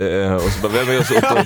[0.00, 1.36] Eh, och så bara, vem är just Otto?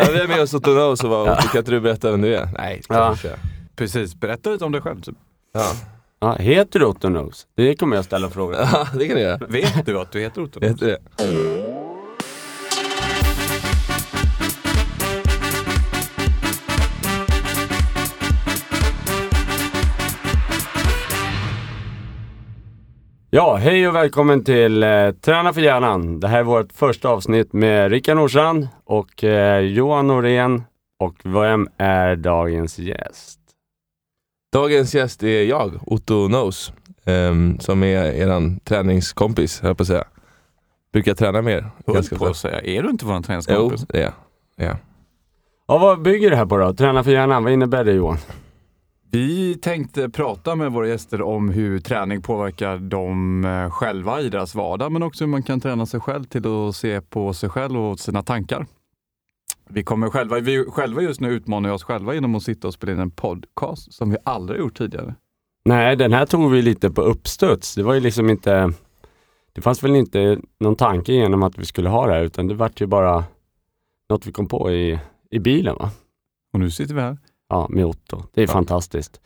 [0.00, 1.04] ja, vem är Otto Knows?
[1.04, 2.48] Och bara, Otto, kan inte du berätta vem du är?
[2.58, 3.16] Nej, Ja.
[3.24, 3.32] jag.
[3.76, 5.00] Precis, berätta lite om dig själv.
[5.00, 5.14] Typ.
[5.54, 5.72] Ja.
[6.20, 7.46] Ja, heter du Otto Knows?
[7.56, 8.56] Det kommer jag ställa frågor.
[8.72, 9.40] ja, det kan du göra.
[9.48, 10.60] Vet du att du heter Otto?
[10.60, 10.98] Vet du det?
[23.36, 26.20] Ja, hej och välkommen till eh, Träna för hjärnan.
[26.20, 30.62] Det här är vårt första avsnitt med Rickard Nordstrand och eh, Johan Norén.
[31.00, 33.40] Och vem är dagens gäst?
[34.52, 36.72] Dagens gäst är jag, Otto Knows,
[37.04, 40.04] ehm, som är eran träningskompis, höll jag på att säga.
[40.92, 41.70] Brukar träna med er.
[41.86, 43.86] Höll ganska på att säga, är du inte vår Jo, träningskompis?
[43.88, 44.12] det är jag.
[44.56, 44.76] Ja.
[45.68, 46.74] Ja, vad bygger det här på då?
[46.74, 48.18] Träna för hjärnan, vad innebär det Johan?
[49.16, 54.54] Vi tänkte prata med våra gäster om hur träning påverkar dem eh, själva i deras
[54.54, 57.80] vardag, men också hur man kan träna sig själv till att se på sig själv
[57.80, 58.66] och sina tankar.
[59.68, 62.92] Vi kommer själva, vi själva just nu utmanar oss själva genom att sitta och spela
[62.92, 65.14] in en podcast som vi aldrig gjort tidigare.
[65.64, 67.74] Nej, den här tog vi lite på uppstuds.
[67.74, 68.72] Det var ju liksom inte...
[69.52, 72.54] Det fanns väl inte någon tanke genom att vi skulle ha det här, utan det
[72.54, 73.24] vart ju bara
[74.10, 74.98] något vi kom på i,
[75.30, 75.90] i bilen va?
[76.52, 77.18] Och nu sitter vi här.
[77.48, 78.22] Ja, med Otto.
[78.34, 78.52] Det är Ja.
[78.52, 79.20] fantastiskt.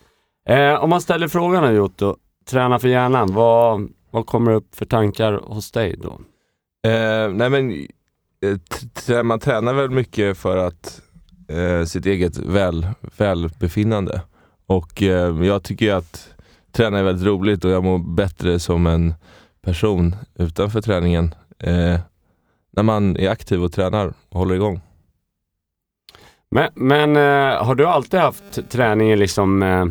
[0.49, 2.17] Eh, om man ställer frågan här Otto,
[2.51, 6.21] träna för hjärnan, vad, vad kommer upp för tankar hos dig då?
[6.91, 7.87] Eh, nej men,
[9.09, 11.01] eh, man tränar väl mycket för att
[11.49, 14.23] eh, sitt eget väl, välbefinnande.
[14.67, 16.29] Och eh, jag tycker att
[16.73, 19.15] träna är väldigt roligt och jag mår bättre som en
[19.63, 21.35] person utanför träningen.
[21.59, 22.01] Eh,
[22.73, 24.81] när man är aktiv och tränar och håller igång.
[26.51, 29.87] Men, men eh, har du alltid haft träningen liksom eh,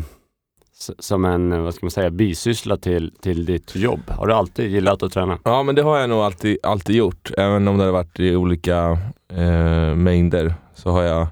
[0.98, 4.00] som en, eh, vad ska man säga, bisyssla till, till ditt jobb?
[4.08, 5.38] Har du alltid gillat att träna?
[5.44, 7.30] Ja men det har jag nog alltid, alltid gjort.
[7.38, 8.98] Även om det har varit i olika
[9.32, 11.26] eh, mängder så har jag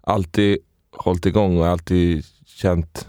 [0.00, 0.58] alltid
[0.96, 3.08] hållit igång och alltid känt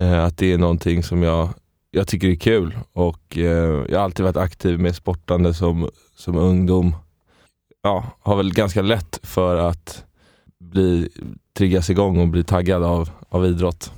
[0.00, 1.48] eh, att det är någonting som jag,
[1.90, 2.78] jag tycker är kul.
[2.92, 6.94] Och eh, jag har alltid varit aktiv med sportande som, som ungdom.
[7.82, 10.04] Ja, har väl ganska lätt för att
[10.60, 11.08] bli,
[11.56, 13.92] triggas igång och bli taggad av, av idrott.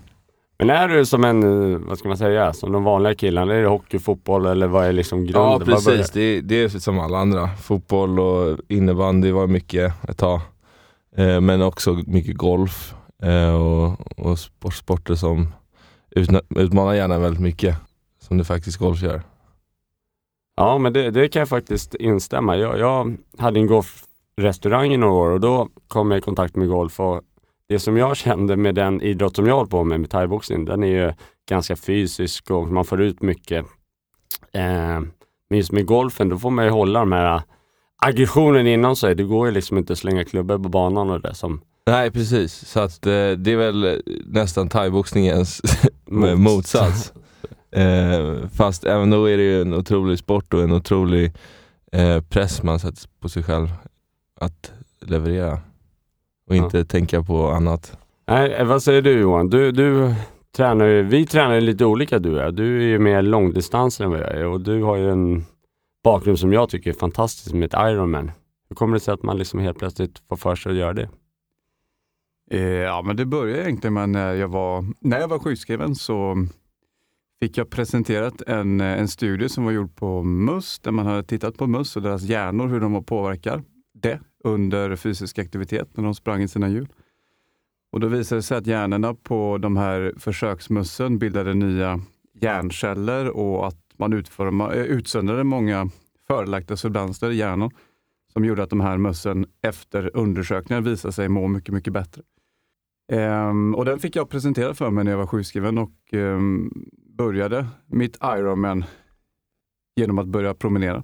[0.58, 3.54] Men är du som en, eh, vad ska man säga, som de vanliga killarna?
[3.54, 5.52] Är det hockey, fotboll eller vad är liksom grunden?
[5.52, 7.48] Ja precis, det, det är som alla andra.
[7.48, 10.40] Fotboll och innebandy var mycket ett tag.
[11.16, 15.54] Eh, men också mycket golf eh, och, och sport, sporter som
[16.56, 17.76] utmanar hjärnan väldigt mycket.
[18.20, 19.22] Som det faktiskt golf gör.
[20.56, 22.56] Ja, men det, det kan jag faktiskt instämma.
[22.56, 23.66] Jag, jag hade en
[24.36, 27.20] golfrestaurang i några år och då kom jag i kontakt med golf och
[27.68, 30.82] det som jag kände med den idrott som jag håller på med, med thaiboxning, den
[30.82, 31.12] är ju
[31.48, 33.66] ganska fysisk och man får ut mycket.
[34.52, 35.00] Eh,
[35.50, 37.42] men just med golfen, då får man ju hålla de här
[38.02, 39.14] aggressionen inom sig.
[39.14, 42.52] Det går ju liksom inte att slänga klubbor på banan och det som Nej precis,
[42.68, 45.60] så att eh, det är väl nästan thaiboxningens
[46.06, 47.12] Mots- motsats.
[47.76, 51.32] Eh, fast även då är det ju en otrolig sport och en otrolig
[51.92, 53.68] eh, press man sätter på sig själv
[54.44, 55.52] att leverera.
[56.48, 56.64] Och Ja.
[56.64, 57.98] inte tänka på annat.
[58.26, 59.50] Nej, eh, vad säger du Johan?
[59.50, 60.14] Du, du
[60.56, 62.54] tränar ju, vi tränar ju lite olika du och jag.
[62.54, 65.44] Du är ju mer långdistanser än vad jag är och du har ju en
[66.04, 68.30] bakgrund som jag tycker är fantastisk med ett Ironman.
[68.68, 71.08] Hur kommer det sig att man liksom helt plötsligt får för sig att göra det?
[72.50, 76.46] Eh, Ja, men det började egentligen med när jag var, när jag var sjukskriven så
[77.40, 81.22] fick jag presenterat en, eh, en studie som var gjord på möss, där man hade
[81.22, 83.62] tittat på möss och deras hjärnor, hur de påverkar
[83.94, 86.88] det under fysisk aktivitet när de sprang i sina hjul.
[87.92, 92.00] Och då visade det sig att hjärnorna på de här försöksmössen bildade nya
[92.34, 95.90] hjärnceller och att man utforma, eh, utsöndrade många
[96.26, 97.70] förelagda substanser i hjärnan
[98.32, 102.22] som gjorde att de här mössen efter undersökningar visade sig må mycket, mycket bättre.
[103.12, 106.70] Ehm, och den fick jag presentera för mig när jag var sjukskriven och ehm,
[107.18, 108.84] började mitt Ironman
[109.96, 111.02] genom att börja promenera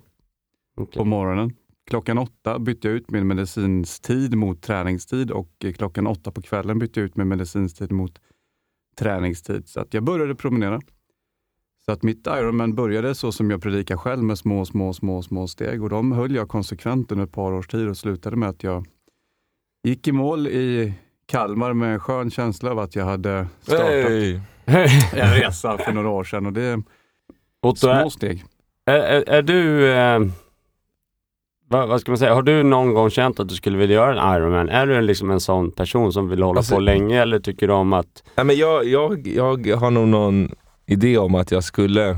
[0.76, 0.98] Okej.
[0.98, 1.52] på morgonen.
[1.88, 7.00] Klockan åtta bytte jag ut min medicinstid mot träningstid och klockan åtta på kvällen bytte
[7.00, 8.20] jag ut min medicinstid mot
[8.98, 9.68] träningstid.
[9.68, 10.80] Så att jag började promenera.
[11.84, 15.48] Så att mitt Ironman började så som jag predikar själv med små, små, små, små
[15.48, 18.62] steg och de höll jag konsekvent under ett par års tid och slutade med att
[18.62, 18.86] jag
[19.84, 20.94] gick i mål i
[21.26, 24.10] Kalmar med en skön känsla av att jag hade startat
[24.66, 24.88] Hey.
[25.12, 26.82] en resa för några år sedan och det är
[27.62, 28.44] Otto, små steg.
[28.86, 30.20] är, är, är du, eh,
[31.68, 34.10] vad, vad ska man säga, har du någon gång känt att du skulle vilja göra
[34.34, 34.68] en Ironman?
[34.68, 37.72] Är du liksom en sån person som vill hålla Alltså- på länge eller tycker du
[37.72, 40.50] om att Nej, men jag, jag, jag har nog någon
[40.86, 42.08] idé om att jag skulle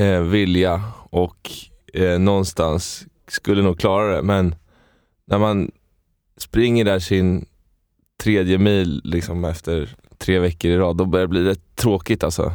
[0.00, 1.50] eh, vilja och
[1.94, 4.54] eh, någonstans skulle nog klara det, men
[5.26, 5.70] när man
[6.36, 7.46] springer där sin
[8.22, 12.52] tredje mil liksom efter tre veckor i rad, då börjar det bli rätt tråkigt alltså.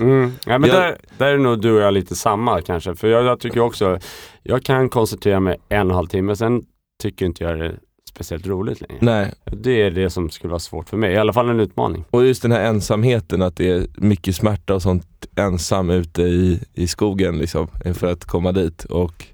[0.00, 0.32] Mm.
[0.46, 2.94] Ja, men Jag- där, där är nog du och jag lite samma kanske.
[2.94, 3.98] För jag, jag tycker också,
[4.42, 6.62] jag kan koncentrera mig en och en halv timme, sen
[7.02, 7.78] tycker inte jag det är
[8.10, 8.96] speciellt roligt längre.
[9.00, 12.04] Nej, Det är det som skulle vara svårt för mig, i alla fall en utmaning.
[12.10, 16.60] och just den här ensamheten, att det är mycket smärta och sånt ensam ute i,
[16.74, 18.84] i skogen liksom, för att komma dit.
[18.84, 19.26] Och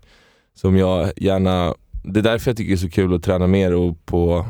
[0.54, 1.74] som jag gärna,
[2.04, 4.46] det är därför jag tycker det är så kul att träna mer och på,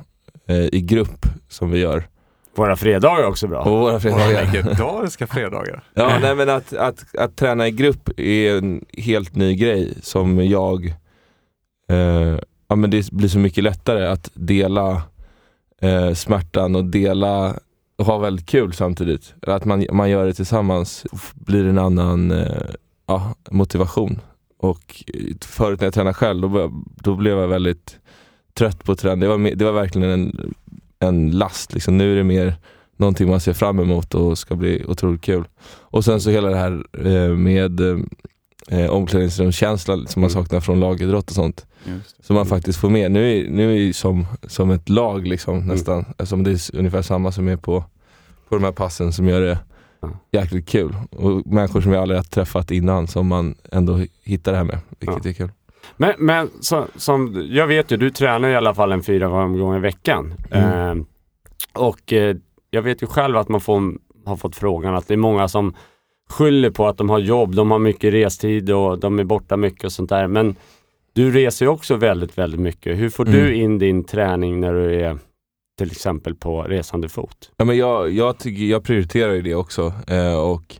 [0.46, 2.08] eh, i grupp som vi gör.
[2.54, 3.62] Våra fredagar är också bra.
[3.62, 4.52] Och våra fredagar.
[4.52, 5.82] Legendariska fredagar.
[5.94, 10.44] Ja, nej, men att, att, att träna i grupp är en helt ny grej som
[10.44, 10.86] jag...
[11.90, 12.38] Eh,
[12.68, 15.02] ja, men det blir så mycket lättare att dela
[15.80, 17.54] eh, smärtan och dela
[17.98, 19.34] och ha väldigt kul samtidigt.
[19.46, 22.70] Att man, man gör det tillsammans blir en annan eh,
[23.06, 24.20] ja, motivation.
[24.58, 27.98] Och eh, förut när jag tränade själv, då, då blev jag väldigt
[28.54, 29.16] trött på att träna.
[29.16, 30.54] Det var, det var verkligen en,
[31.00, 31.72] en last.
[31.74, 31.98] Liksom.
[31.98, 32.54] Nu är det mer
[32.96, 35.44] någonting man ser fram emot och ska bli otroligt kul.
[35.68, 37.80] Och sen så hela det här eh, med
[38.68, 40.42] eh, omklädningsrumskänslan som man Mm.
[40.42, 41.66] saknar från lagidrott och sånt.
[42.22, 43.10] Som man faktiskt får med.
[43.12, 46.04] Nu är, nu är det som, som ett lag liksom nästan.
[46.10, 47.84] Eftersom det är ungefär samma som är på,
[48.48, 49.58] på de här passen som gör det
[50.32, 50.94] jäkligt kul.
[51.10, 54.78] Och människor som jag aldrig har träffat innan som man ändå hittar det här med.
[54.98, 55.30] Vilket Ja.
[55.30, 55.50] är kul.
[56.00, 59.76] Men, men så, som, jag vet ju, du tränar i alla fall en fyra gånger
[59.76, 60.34] i veckan.
[60.50, 60.98] Mm.
[60.98, 61.04] Eh,
[61.74, 62.36] och eh,
[62.70, 63.82] jag vet ju själv att man får,
[64.24, 65.74] har fått frågan att det är många som
[66.30, 69.84] skyller på att de har jobb, de har mycket restid och de är borta mycket
[69.84, 70.26] och sånt där.
[70.26, 70.56] Men
[71.12, 72.98] du reser ju också väldigt, väldigt mycket.
[72.98, 73.54] Hur får du Mm.
[73.54, 75.18] in din träning när du är
[75.78, 77.52] till exempel på resande fot?
[77.56, 80.76] Ja, men jag, jag, tycker, jag prioriterar ju det också eh, och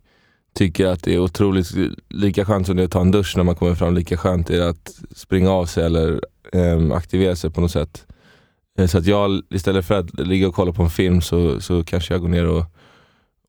[0.52, 1.70] tycker att det är otroligt,
[2.08, 4.50] lika skönt som det är att ta en dusch när man kommer fram, lika skönt
[4.50, 6.20] är det att springa av sig eller
[6.52, 8.06] eh, aktivera sig på något sätt.
[8.79, 11.85] Eh, så att jag istället för att ligga och kolla på en film så, så
[11.85, 12.64] kanske jag går ner och,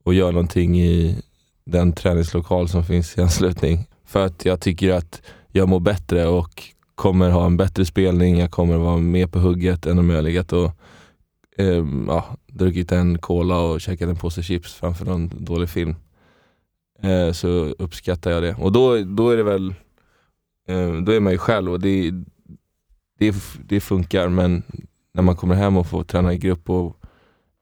[0.04, 1.22] och gör någonting i
[1.64, 3.86] den träningslokal som finns i anslutning.
[4.04, 6.62] För att jag tycker att jag mår bättre och
[6.94, 10.52] kommer ha en bättre spelning, jag kommer vara mer på hugget än om jag legat
[10.52, 10.70] och
[11.58, 15.94] eh, ja, druckit en cola och käkat en påse chips framför någon dålig film.
[17.02, 18.54] Eh, så uppskattar jag det.
[18.58, 19.74] Och då, då är det väl,
[20.68, 22.10] eh, då är man ju själv och det,
[23.18, 23.34] det,
[23.68, 24.62] det funkar men
[25.14, 26.96] när man kommer hem och får träna i grupp och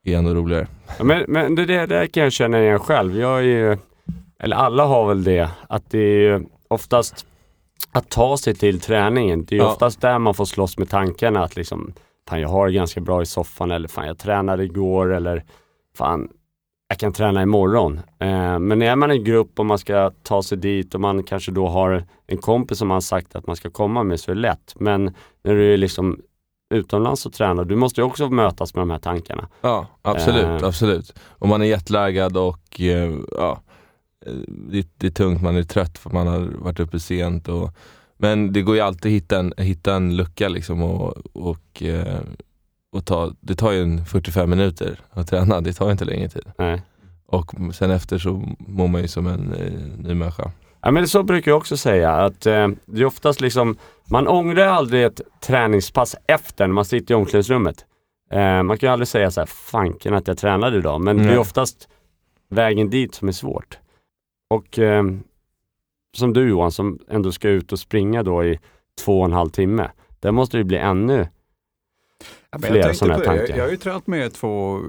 [0.04, 0.66] är ändå roligare.
[0.98, 3.16] Ja, men men det där, där kan jag känna igen själv.
[3.19, 3.78] Jag är ju,
[4.38, 7.26] eller alla har väl det, att det är ju oftast
[7.93, 9.44] att ta sig till träningen.
[9.44, 9.72] Det är ju Ja.
[9.72, 11.93] oftast där man får slåss med tankarna att liksom,
[12.28, 15.44] fan jag har det ganska bra i soffan eller fan jag tränade igår eller
[15.96, 16.28] fan
[16.90, 18.00] jag kan träna imorgon.
[18.19, 21.52] Eh, men är man i grupp och man ska ta sig dit och man kanske
[21.52, 24.40] då har en kompis som man sagt att man ska komma med så är det
[24.40, 24.75] lätt.
[24.78, 25.04] Men
[25.42, 26.20] när du är liksom
[26.75, 29.48] utomlands och tränar, du måste ju också mötas med de här tankarna.
[29.60, 30.62] Ja, absolut.
[30.62, 30.69] Eh.
[30.69, 31.14] absolut.
[31.28, 33.60] Om man är jetlaggad och eh, ja,
[34.26, 37.48] eh, det, det är tungt, man är trött för man har varit uppe sent.
[37.48, 37.70] Och,
[38.16, 41.82] men det går ju alltid att hitta en, hitta en lucka liksom och, och,
[42.92, 46.28] och ta, det tar ju en 45 minuter att träna, det tar ju inte längre
[46.28, 46.44] tid.
[46.58, 46.82] Nej.
[47.26, 50.50] Och sen efter så mår man ju som en eh, ny människa.
[50.82, 53.76] Ja men så brukar jag också säga att eh, det är oftast liksom,
[54.10, 57.84] man ångrar aldrig ett träningspass efter när man sitter i omklädningsrummet.
[58.31, 61.22] Eh, man kan ju aldrig säga så här, fanken att jag tränade idag, men det
[61.22, 61.32] Nej.
[61.34, 61.88] är oftast
[62.48, 63.79] vägen dit som är svårt.
[64.50, 65.05] Och eh,
[66.17, 68.58] som du Johan, som ändå ska ut och springa då i
[69.05, 69.91] två och en halv timme.
[70.20, 71.29] Där måste det bli ännu,
[72.52, 73.24] Ja, Flera sådana det.
[73.24, 73.46] tankar.
[73.48, 74.80] Jag, jag har ju tränat med två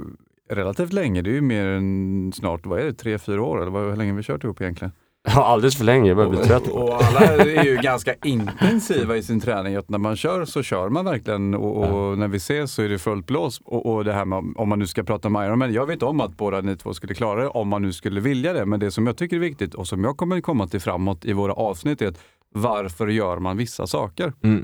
[0.49, 1.21] relativt länge.
[1.21, 3.61] Det är ju mer än snart, vad är det, tre, fyra år?
[3.61, 4.91] Eller hur länge har vi kört ihop egentligen?
[5.23, 6.67] ja alldeles för länge, jag börjar bli trött.
[6.67, 9.75] Och, alla är ju ganska intensiva i sin träning.
[9.75, 11.77] Att när man kör så kör man verkligen och,
[12.09, 13.61] och när vi ses så är det fullt blås.
[13.65, 15.73] Och, och det här med om- om man nu ska prata om Ironman.
[15.73, 18.53] Jag vet om att båda ni två skulle klara det om man nu skulle vilja
[18.53, 18.65] det.
[18.65, 21.33] Men det som jag tycker är viktigt och som jag kommer komma till framåt i
[21.33, 22.19] våra avsnitt är att
[22.53, 24.33] varför gör man vissa saker?
[24.43, 24.63] Mm.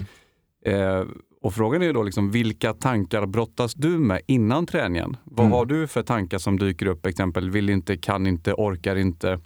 [0.66, 1.06] Eh,
[1.48, 5.18] och frågan är då liksom, vilka tankar brottas du med innan träningen?
[5.24, 5.52] Vad Mm.
[5.52, 7.06] har du för tankar som dyker upp?
[7.06, 9.40] Exempel vill inte, kan inte, orkar inte.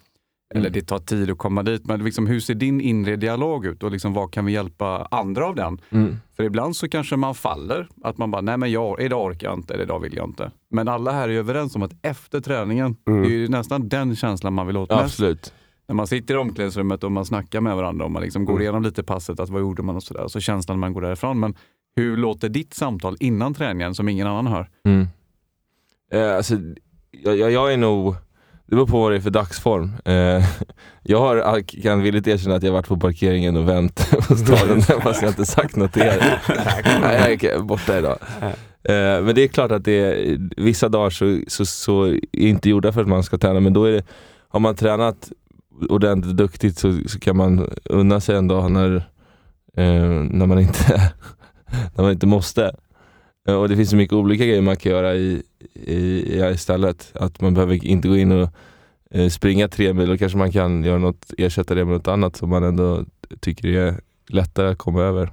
[0.53, 0.71] Eller Mm.
[0.73, 1.85] det tar tid att komma dit.
[1.85, 5.45] Men liksom, hur ser din inre dialog ut och liksom, vad kan vi hjälpa andra
[5.47, 5.81] av den?
[5.89, 6.15] Mm.
[6.35, 7.87] För ibland så kanske man faller.
[8.03, 10.51] Att man bara, nej men jag, idag orkar jag inte, eller idag vill jag inte.
[10.71, 13.21] Men alla här är överens om att efter träningen, Mm.
[13.21, 15.01] det är ju nästan den känslan man vill åt mest.
[15.03, 15.53] absolut.
[15.87, 18.61] När man sitter i omklädningsrummet och man snackar med varandra och man liksom går Mm.
[18.61, 20.27] igenom lite passet, att vad gjorde man och sådär.
[20.27, 21.39] Så känslan när man går därifrån.
[21.39, 21.55] Men
[21.95, 24.69] hur låter ditt samtal innan träningen som ingen annan hör?
[24.85, 25.07] Mm.
[26.13, 26.55] Eh, alltså,
[27.11, 28.15] jag, jag, jag är nog,
[28.65, 29.91] det beror på vad det är för dagsform.
[30.05, 30.45] Eh,
[31.03, 35.21] jag har, kan villigt erkänna att jag varit på parkeringen och vänt på staden fast
[35.21, 36.41] jag inte sagt något till er.
[37.01, 38.17] Nej, jag är borta idag.
[38.83, 42.69] Eh, men det är klart att det är, vissa dagar så, så, så är inte
[42.69, 44.03] gjorda för att man ska träna men då är det,
[44.49, 45.31] har man tränat
[45.89, 48.95] ordentligt duktigt så, så kan man unna sig en dag när,
[49.77, 51.13] eh, när, man inte,
[51.95, 52.75] när man inte måste.
[53.47, 57.11] Eh, och det finns så mycket olika grejer man kan göra i, i, i istället.
[57.15, 58.49] Att man behöver inte gå in och
[59.11, 62.35] eh, springa tre mil, då kanske man kan göra något, ersätta det med något annat
[62.35, 63.05] som man ändå
[63.39, 63.95] tycker är
[64.29, 65.31] lättare att komma över.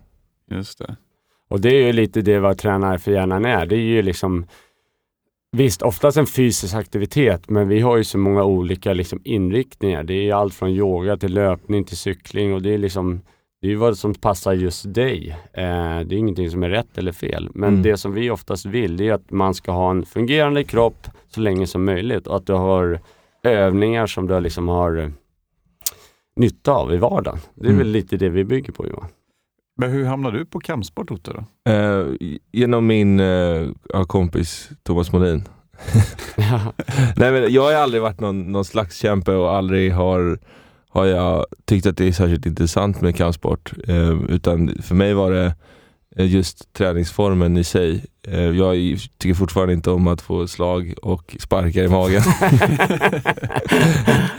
[0.51, 0.97] Just det.
[1.49, 3.67] Och det är ju lite det vad tränare för hjärnan är.
[3.67, 4.47] Det är ju liksom
[5.53, 10.05] Visst, oftast en fysisk aktivitet, men vi har ju så många olika liksom, inriktningar.
[10.05, 13.21] Det är allt från yoga till löpning till cykling och det är liksom
[13.61, 15.37] det är vad som passar just dig.
[15.53, 17.51] Eh, det är ingenting som är rätt eller fel.
[17.55, 17.83] Men mm.
[17.83, 21.41] det som vi oftast vill, det är att man ska ha en fungerande kropp så
[21.41, 23.01] länge som möjligt och att du har
[23.43, 25.09] övningar som du liksom har eh,
[26.37, 27.39] nytta av i vardagen.
[27.55, 27.79] Det är mm.
[27.79, 29.09] väl lite det vi bygger på Johan.
[29.77, 31.33] Men hur hamnade du på kampsport Otto?
[31.33, 31.73] Då?
[31.73, 32.07] Eh,
[32.53, 33.69] genom min eh,
[34.07, 35.45] kompis Thomas Molin.
[37.17, 40.39] Nej, men jag har aldrig varit någon, någon slags kämpe och aldrig har,
[40.89, 43.73] har jag tyckt att det är särskilt intressant med kampsport.
[43.89, 45.55] Eh, utan för mig var det
[46.19, 48.05] Eh, just träningsformen i sig.
[48.29, 52.23] Eh, jag tycker fortfarande inte om att få slag och sparkar i magen.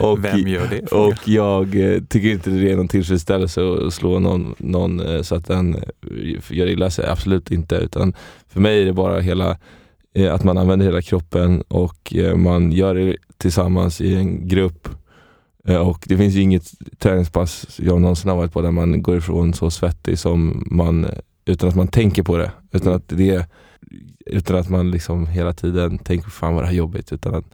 [0.00, 0.92] och, Vem gör det?
[0.92, 5.46] Och jag eh, tycker inte det är någon tillfredsställelse att slå någon, någon så att
[5.46, 5.76] den
[6.50, 7.06] gör illa sig.
[7.08, 7.74] Absolut inte.
[7.76, 8.14] Utan
[8.48, 9.56] för mig är det bara hela
[10.30, 14.88] att man använder hela kroppen och man gör det tillsammans i en grupp.
[15.68, 19.54] Och det finns ju inget träningspass jag någonsin har varit på där man går ifrån
[19.54, 21.06] så svettig som man
[21.44, 22.52] utan att man tänker på det.
[22.72, 23.46] Utan att, det,
[24.26, 27.12] utan att man liksom hela tiden tänker, fan vad det här är jobbigt.
[27.12, 27.44] Utan att,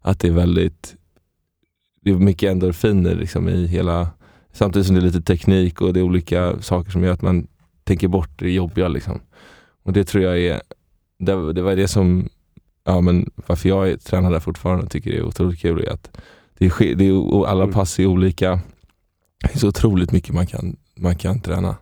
[0.00, 0.94] att det är väldigt,
[2.00, 4.10] det är mycket endorfiner liksom i hela,
[4.52, 7.46] samtidigt som det är lite teknik och det är olika saker som gör att man
[7.84, 8.88] tänker bort det jobbiga.
[8.88, 9.20] Liksom.
[9.82, 10.62] Och det tror jag är,
[11.18, 12.28] det, det var det som,
[12.84, 15.84] ja men varför jag tränar där fortfarande och tycker det är otroligt kul.
[15.84, 16.16] Är att
[16.58, 17.74] det är, det är, alla mm.
[17.74, 18.60] pass är olika.
[19.40, 21.76] Det är så otroligt mycket man kan, man kan träna.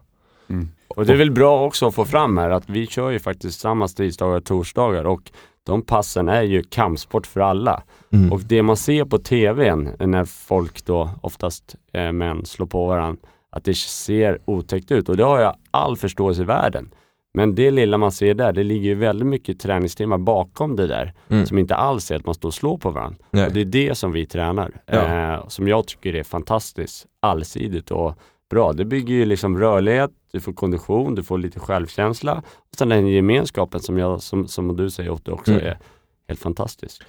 [0.49, 0.69] Mm.
[0.88, 3.61] Och det är väl bra också att få fram här att vi kör ju faktiskt
[3.61, 5.31] samma tisdagar och torsdagar och
[5.64, 7.83] de passen är ju kampsport för alla.
[8.12, 8.33] Mm.
[8.33, 13.29] Och det man ser på tvn när folk då, oftast eh, män, slår på varandra,
[13.50, 16.91] att det ser otäckt ut och det har jag all förståelse i världen.
[17.35, 21.15] Men det lilla man ser där, det ligger ju väldigt mycket träningstimmar bakom det där
[21.29, 21.47] mm.
[21.47, 23.19] som inte alls är att man står och slår på varandra.
[23.31, 23.47] Nej.
[23.47, 25.33] Och det är det som vi tränar, ja.
[25.35, 28.19] eh, som jag tycker är fantastiskt allsidigt och
[28.51, 28.73] bra.
[28.73, 33.07] Det bygger ju liksom rörlighet, du får kondition, du får lite självkänsla och sen den
[33.07, 35.67] gemenskapen som, jag, som, som du säger Otto också mm.
[35.67, 35.79] är
[36.29, 37.03] helt fantastisk.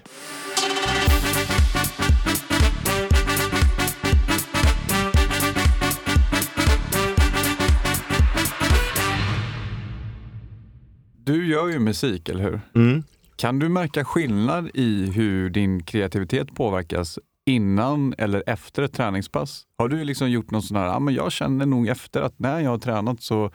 [11.26, 12.62] Du gör ju musik, eller hur?
[12.76, 13.04] Mm.
[13.36, 19.64] Kan du märka skillnad i hur din kreativitet påverkas innan eller efter ett träningspass?
[19.78, 22.60] Har du liksom gjort någon sån här, ja, men jag känner nog efter att när
[22.60, 23.52] jag har tränat så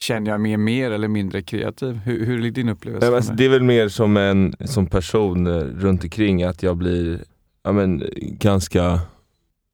[0.00, 1.96] känner jag mig mer eller mindre kreativ.
[1.96, 3.06] Hur, hur är din upplevelse?
[3.06, 6.76] Ja, alltså, det är väl mer som en som person eh, runt omkring att jag
[6.76, 7.24] blir
[7.62, 9.00] ja, men, ganska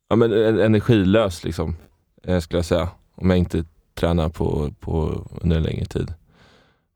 [0.08, 1.76] ja, men, energilös liksom,
[2.22, 2.88] eh, skulle jag säga.
[3.14, 6.14] Om jag inte tränar på, på under en längre tid.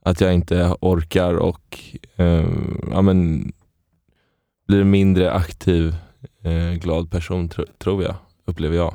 [0.03, 1.79] Att jag inte orkar och
[2.17, 2.49] eh,
[2.91, 3.53] ja, men,
[4.69, 5.95] blir mindre aktiv
[6.45, 8.15] eh, glad person, tro, tror jag,
[8.47, 8.95] upplever jag.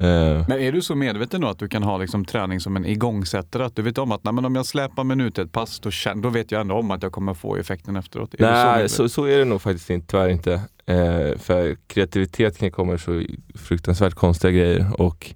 [0.00, 0.44] Eh.
[0.48, 3.64] Men är du så medveten då att du kan ha liksom träning som en igångsättare?
[3.64, 5.90] Att du vet om att nej, men om jag släpar mig ut ett pass, då,
[5.90, 8.34] känner, då vet jag ändå om att jag kommer få effekten efteråt.
[8.34, 10.52] Är nej, så, så, så, är det nog faktiskt inte, tyvärr inte.
[10.86, 13.22] Eh, för kreativitet kan komma så
[13.54, 15.34] fruktansvärt konstiga grejer och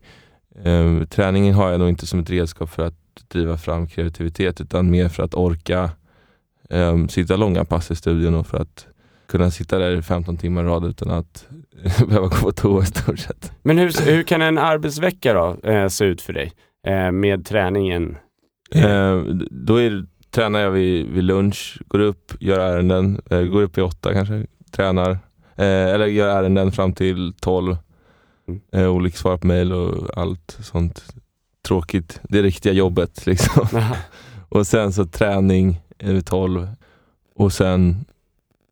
[0.65, 2.95] eh, träningen har jag nog inte som ett redskap för att
[3.29, 5.91] driva fram kreativitet utan mer för att orka
[6.71, 8.87] eh, sitta långa pass i studion och för att
[9.29, 11.49] kunna sitta där i 15 timmar i rad utan att
[12.07, 13.53] behöva gå på toa i stort sett.
[13.63, 16.53] Men hur, hur kan en arbetsvecka då eh, se ut för dig
[16.87, 18.17] eh, med träningen?
[18.75, 23.79] Eh, då är, tränar jag vid, vid lunch, går upp, gör ärenden, eh, går upp
[23.79, 25.11] i åtta kanske, tränar.
[25.57, 27.77] Eh, eller gör ärenden fram till tolv.
[28.49, 28.61] Mm.
[28.73, 31.05] Eh, olika svar på mail och allt sånt
[31.63, 32.21] tråkigt.
[32.23, 33.69] Det riktiga jobbet liksom.
[34.49, 36.69] och sen så träning vid tolv
[37.35, 38.05] och sen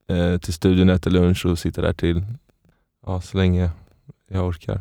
[0.09, 2.23] eh, till studion, äter lunch och sitter där till
[3.07, 3.71] ja, så länge
[4.29, 4.81] jag orkar.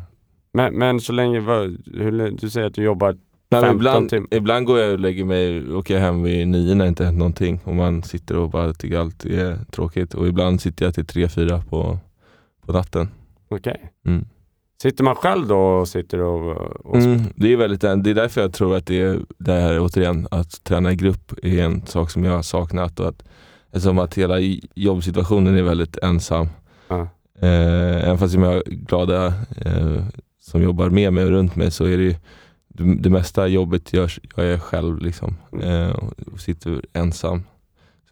[0.52, 3.16] Men, men så länge, hur, du säger att du jobbar
[3.50, 4.28] 15 ibland, timmar?
[4.30, 7.18] Ibland går jag och lägger mig, åker jag hem vid nio när det inte hänt
[7.18, 11.06] någonting och man sitter och bara tycker allt är tråkigt och ibland sitter jag till
[11.06, 11.98] tre, fyra på,
[12.66, 13.08] på natten.
[13.48, 13.92] Okej.
[14.06, 14.24] Mm.
[14.82, 16.56] Sitter man själv då och sitter och...
[16.86, 19.80] och Mm, det, är väldigt, det är därför jag tror att det är det här
[19.80, 23.00] återigen, att träna i grupp är en sak som jag har saknat.
[23.00, 23.22] Och att,
[23.72, 24.36] eftersom att hela
[24.74, 26.48] jobbsituationen är väldigt ensam.
[26.88, 27.08] Ja.
[27.40, 30.04] Eh, även fast jag har glada eh,
[30.40, 32.14] som jobbar med mig och runt mig så är det ju
[32.68, 35.36] det, det mesta jobbet görs, jag är själv liksom.
[35.62, 35.90] Eh,
[36.32, 37.42] och sitter ensam.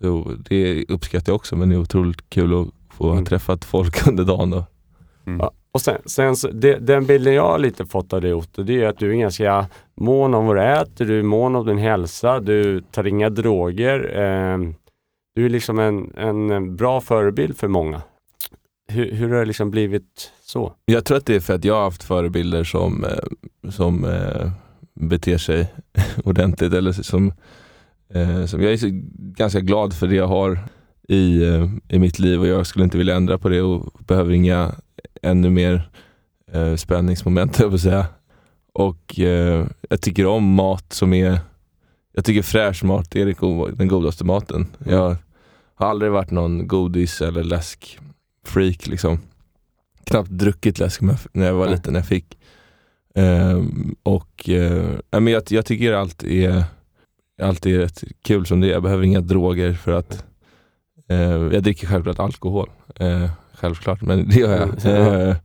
[0.01, 3.19] Så det uppskattar jag också men det är otroligt kul att få Mm.
[3.19, 4.53] ha träffat folk under dagen.
[4.53, 4.65] Och,
[5.29, 5.41] Mm.
[5.41, 8.63] Ja, och sen, sen så, det, den bilden jag har lite fått av dig Otto,
[8.63, 11.67] det är att du är ganska mån om vad du äter, du är mån om
[11.67, 14.19] din hälsa, du tar inga droger.
[14.19, 14.59] Eh,
[15.35, 18.03] du är liksom en, en bra förebild för många.
[18.89, 20.73] Hur, hur har det liksom blivit så?
[20.85, 24.51] Jag tror att det är för att jag har haft förebilder som, eh, som eh,
[24.95, 25.73] beter sig
[26.25, 26.73] ordentligt.
[26.73, 27.33] Eller som,
[28.15, 28.79] eh, som jag är
[29.37, 30.59] ganska glad för det jag har
[31.09, 34.33] i, eh, i mitt liv och jag skulle inte vilja ändra på det och behöver
[34.33, 34.75] inga
[35.23, 35.91] ännu mer
[36.53, 38.07] eh, spänningsmoment, jag att säga.
[38.73, 41.39] Och eh, jag tycker om mat som är,
[42.13, 44.67] jag tycker fräsch mat är den godaste maten.
[44.87, 45.17] Jag
[45.75, 49.19] har aldrig varit någon godis eller läskfreak liksom
[50.05, 51.01] knappt druckit läsk
[51.33, 52.39] när jag- var liten, när jag fick.
[53.15, 56.65] Ehm, och eh, men jag, jag tycker allt är,
[57.43, 58.73] allt är rätt kul som det är.
[58.73, 60.25] Jag behöver inga droger för att
[61.09, 62.71] eh, jag dricker självklart alkohol.
[63.61, 64.85] Självklart, men det gör jag.
[64.85, 65.29] Mm.
[65.29, 65.37] Eh,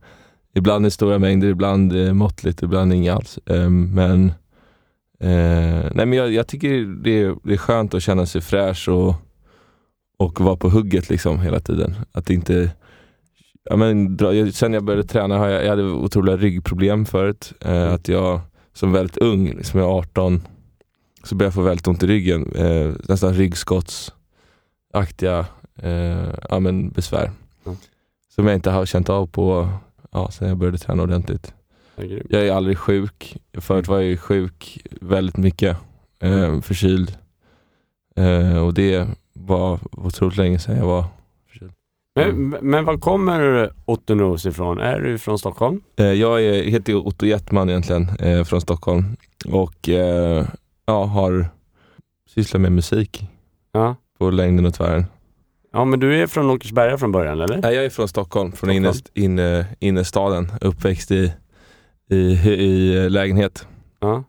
[0.54, 3.38] ibland i stora mängder, ibland eh, måttligt, ibland inga alls.
[3.46, 4.26] Ehm, men
[5.20, 8.88] eh, nej, men jag, jag tycker det är, det är skönt att känna sig fräsch
[8.88, 9.14] och,
[10.18, 11.94] och vara på hugget liksom hela tiden.
[12.12, 12.70] Att inte
[13.64, 14.18] Ja, men,
[14.52, 17.52] sen jag började träna har jag, jag hade otroliga ryggproblem förut.
[17.60, 18.40] Eh, att jag
[18.72, 20.42] som väldigt ung, liksom jag är 18,
[21.24, 22.52] så började jag få väldigt ont i ryggen.
[22.54, 25.46] Eh, nästan ryggskottsaktiga
[25.78, 27.30] eh, ja, men besvär.
[27.66, 27.78] Mm.
[28.34, 29.68] Som jag inte har känt av på
[30.10, 31.54] ja, sen jag började träna ordentligt.
[31.96, 32.26] Grymt.
[32.30, 33.36] Jag är aldrig sjuk.
[33.58, 35.76] Förut var jag ju sjuk väldigt mycket.
[36.20, 37.16] Eh, förkyld.
[38.16, 41.04] Eh, och det var otroligt länge sedan jag var
[41.48, 41.72] förkyld.
[42.14, 44.80] Men, men var kommer Otto Nos ifrån?
[44.80, 45.80] Är du från Stockholm?
[45.96, 50.46] Eh, Jag är, heter Otto Jättman egentligen, eh, från Stockholm och eh,
[50.86, 51.46] ja, har
[52.28, 53.26] sysslat med musik
[53.72, 53.96] Ja.
[54.18, 55.04] på längden och tvären.
[55.72, 57.56] Ja, men du är från Åkersberga från början, eller?
[57.62, 58.76] Nej, jag är från Stockholm, från Stockholm.
[58.76, 61.32] innerst, inne, innerstaden, uppväxt i,
[62.10, 62.16] i,
[62.48, 63.66] i lägenhet
[64.00, 64.24] Ja.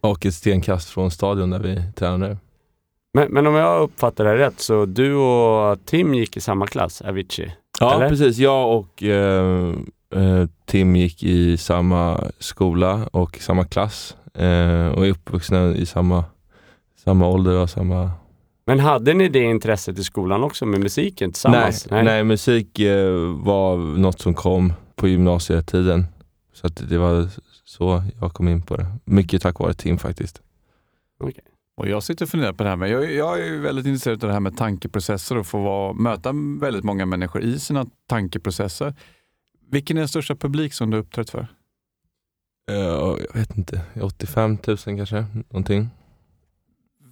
[0.00, 2.36] och ett stenkast från stadion där vi tränar nu.
[3.14, 7.00] Men, men om jag uppfattar det rätt, så du och Tim gick i samma klass,
[7.02, 7.54] Avicii?
[7.80, 8.08] Ja, Eller?
[8.08, 8.38] precis.
[8.38, 9.74] Jag och eh,
[10.14, 16.24] eh, Tim gick i samma skola och samma klass eh, och är uppvuxna i samma,
[17.04, 18.10] samma ålder och samma
[18.66, 21.90] Men hade ni det intresset i skolan också med musiken tillsammans?
[21.90, 22.24] Nej, nej.
[22.24, 23.12] musik eh,
[23.44, 26.06] var något som kom på gymnasietiden.
[26.52, 27.28] Så att det var
[27.64, 28.86] så jag kom in på det.
[29.04, 30.42] Mycket tack vare Tim faktiskt.
[31.76, 34.24] Och jag sitter och funderar på det här med, jag, jag är ju väldigt intresserad
[34.24, 38.94] av det här med tankeprocesser och få vara, möta väldigt många människor i sina tankeprocesser.
[39.70, 41.46] Vilken är den största publik som du uppträtt för?
[42.70, 45.90] Eh, jag vet inte, 85 000 kanske, någonting.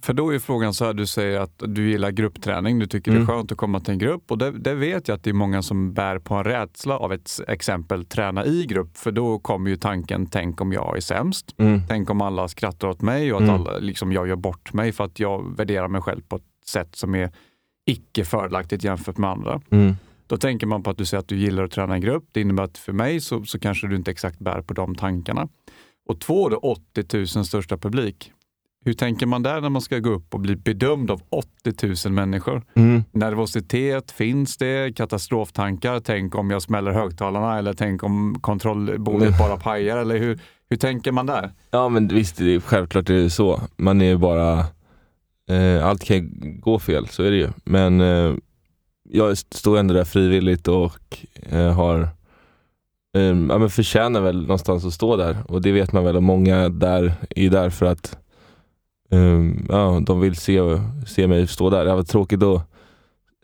[0.03, 3.17] För då är frågan så här, du säger att du gillar gruppträning, du tycker det
[3.17, 3.29] Mm.
[3.29, 5.33] är skönt att komma till en grupp och det, det vet jag att det är
[5.33, 9.69] många som bär på en rädsla av ett exempel träna i grupp, för då kommer
[9.69, 11.55] ju tanken, tänk om jag är sämst?
[11.57, 11.81] Mm.
[11.87, 13.55] Tänk om alla skrattar åt mig och att Mm.
[13.61, 16.95] alla, liksom, jag gör bort mig för att jag värderar mig själv på ett sätt
[16.95, 17.31] som är
[17.85, 19.61] icke fördelaktigt jämfört med andra.
[19.69, 19.93] Mm.
[20.27, 22.23] Då tänker man på att du säger att du gillar att träna i grupp.
[22.31, 25.47] Det innebär att för mig så, så kanske du inte exakt bär på de tankarna.
[26.09, 28.31] Och två, då 80 000 största publik.
[28.85, 32.13] Hur tänker man där när man ska gå upp och bli bedömd av 80 000
[32.13, 32.63] människor?
[32.73, 33.03] Mm.
[33.11, 34.95] Nervositet, finns det?
[34.95, 35.99] Katastroftankar?
[35.99, 39.97] Tänk om jag smäller högtalarna eller tänk om kontrollbordet bara pajar?
[39.97, 41.51] Eller hur, hur tänker man där?
[41.71, 43.61] Ja men visst, det är, självklart är det så.
[43.75, 44.59] Man är ju bara,
[45.49, 47.49] eh, allt kan gå fel, så är det ju.
[47.63, 48.33] Men eh,
[49.09, 51.17] jag står ändå där frivilligt och
[51.49, 52.01] eh, har
[53.15, 56.23] eh, ja, men förtjänar väl någonstans att stå där och det vet man väl och
[56.23, 58.17] många där är där för att
[59.11, 60.59] eh, ja, de vill se,
[61.07, 61.85] se mig stå där.
[61.85, 62.67] Det var tråkigt att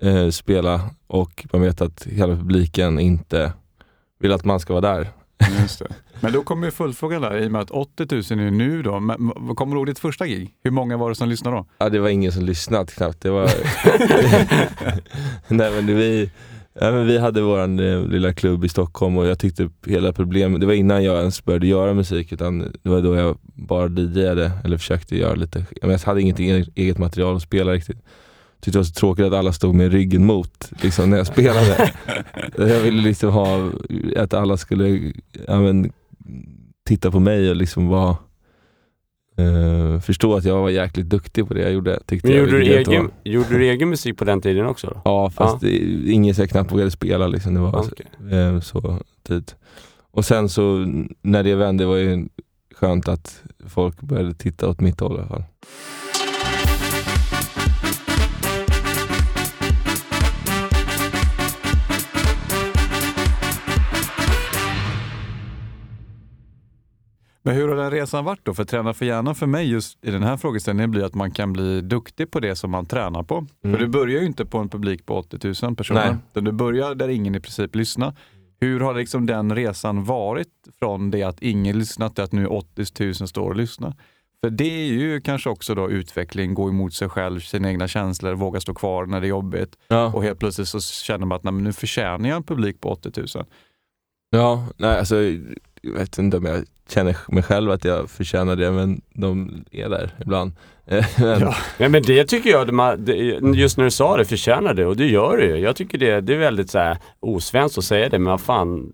[0.01, 3.53] eh, spela och man vet att hela publiken inte
[4.19, 5.07] vill att man ska vara där.
[5.37, 5.87] Det.
[6.19, 8.99] Men då kommer ju följdfrågan där, i och med att 80 000 är nu då.
[8.99, 10.55] Men, kommer du ihåg ditt första gig?
[10.63, 11.65] Hur många var det som lyssnade då?
[11.77, 13.21] Ja, det var ingen som lyssnat knappt.
[13.21, 13.43] Det var...
[15.47, 16.31] Nej, men vi,
[16.81, 20.61] ja, men vi hade vår eh, lilla klubb i Stockholm och jag tyckte hela problemet,
[20.61, 24.51] det var innan jag ens började göra musik utan det var då jag bara DJade
[24.63, 26.39] eller försökte göra lite, men jag hade inget
[26.75, 27.97] eget material att spela riktigt.
[28.61, 31.93] tyckte det var så tråkigt att alla stod med ryggen mot liksom, när jag spelade.
[32.57, 33.71] jag ville liksom ha
[34.15, 35.13] att alla skulle
[35.47, 35.91] ja, men,
[36.87, 38.17] titta på mig och liksom vara
[39.39, 41.99] Uh, förstå att jag var jäkligt duktig på det jag gjorde.
[42.05, 43.11] Tyckte Men jag, gjorde, du jag egen, var.
[43.23, 44.87] gjorde du egen musik på den tiden också?
[44.87, 45.01] Då?
[45.05, 45.61] Ja, fast.
[45.61, 45.77] Det,
[46.11, 47.27] ingen så jag knappt vågade spela.
[47.27, 47.53] Liksom.
[47.53, 48.05] Det var Okej.
[48.29, 49.51] så, eh, så tid.
[50.11, 50.85] Och sen så
[51.21, 52.27] när det vände var det
[52.75, 55.43] skönt att folk började titta åt mitt håll i alla fall.
[67.49, 68.53] Men hur har den resan varit då?
[68.53, 71.53] För träna för hjärnan för mig just i den här frågeställningen blir att man kan
[71.53, 73.35] bli duktig på det som man tränar på.
[73.63, 73.77] Mm.
[73.77, 76.43] För du börjar ju inte på en publik på 80 000 personer, Nej.
[76.43, 78.13] du börjar där ingen i princip lyssnar.
[78.61, 80.47] Hur har liksom den resan varit
[80.79, 83.93] från det att ingen lyssnat till att nu 80 000 står och lyssnar?
[84.43, 88.33] För det är ju kanske också då utveckling, gå emot sig själv, sina egna känslor,
[88.33, 91.43] våga stå kvar när det är jobbigt Ja, och helt plötsligt så känner man att
[91.43, 93.45] nej, nu förtjänar jag en publik på 80 000.
[94.29, 95.15] ja nej, alltså,
[95.81, 99.89] jag vet inte om jag känner mig själv att jag förtjänar det, men de är
[99.89, 100.51] där ibland.
[100.85, 101.03] Men,
[101.41, 101.55] Ja.
[101.77, 102.67] Nej men det tycker jag,
[103.55, 105.55] just när du sa det, förtjänar det och det gör det ju.
[105.57, 108.93] Jag tycker det, det är väldigt så här osvenskt att säga det, men vad fan,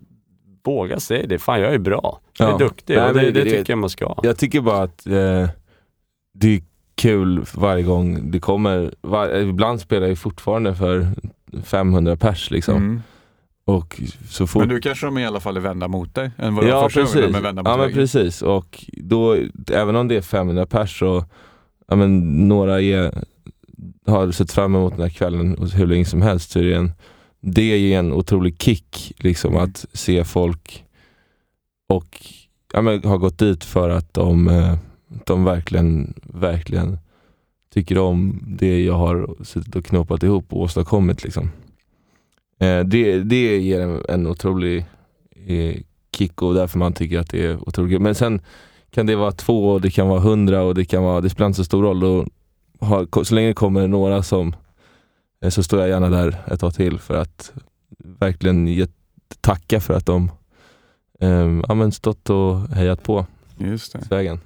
[0.64, 1.38] våga säga det.
[1.38, 2.58] Fan jag är bra, jag är Ja.
[2.58, 4.14] duktig Nej, och det, det, det- tycker jag man ska.
[4.22, 5.48] Jag tycker bara att eh,
[6.34, 6.62] det är
[6.94, 8.94] kul varje gång det kommer.
[9.00, 11.06] Var, ibland spelar jag fortfarande för
[11.64, 12.76] 500 pers liksom.
[12.76, 13.02] Mm.
[13.66, 16.54] Och så fort Men nu kanske de i alla fall är vända mot dig, än
[16.54, 17.16] vad ja, första precis.
[17.16, 18.42] är vända mot ja, men precis.
[18.42, 19.36] Och då,
[19.72, 21.24] även om det är 500 pers så,
[21.88, 23.24] ja, men några är,
[24.06, 26.92] har sett fram emot den här kvällen hur länge som helst så är det en,
[27.40, 29.64] det ger en otrolig kick liksom Mm.
[29.64, 30.84] att se folk
[31.88, 32.26] och
[32.72, 34.74] ja, men, har gått dit för att de, eh,
[35.24, 36.98] de verkligen, verkligen
[37.74, 41.24] tycker om det jag har suttit och knåpat ihop och åstadkommit.
[41.24, 41.50] Liksom.
[42.60, 44.84] Eh, det, det ger en, en otrolig
[45.46, 45.76] eh,
[46.16, 48.02] kick och därför man tycker att det är otroligt.
[48.02, 48.40] Men sen
[48.90, 51.46] kan det vara två och det kan vara hundra och det kan vara, det spelar
[51.46, 52.04] inte så stor roll.
[52.04, 52.28] Och
[52.80, 54.54] har, så länge det kommer några som,
[55.42, 57.52] eh, så står jag gärna där ett tag till för att
[57.98, 58.86] verkligen ge,
[59.40, 60.30] tacka för att de
[61.20, 63.26] eh, ja, stått och hejat på
[63.58, 64.10] Just det.
[64.10, 64.40] vägen.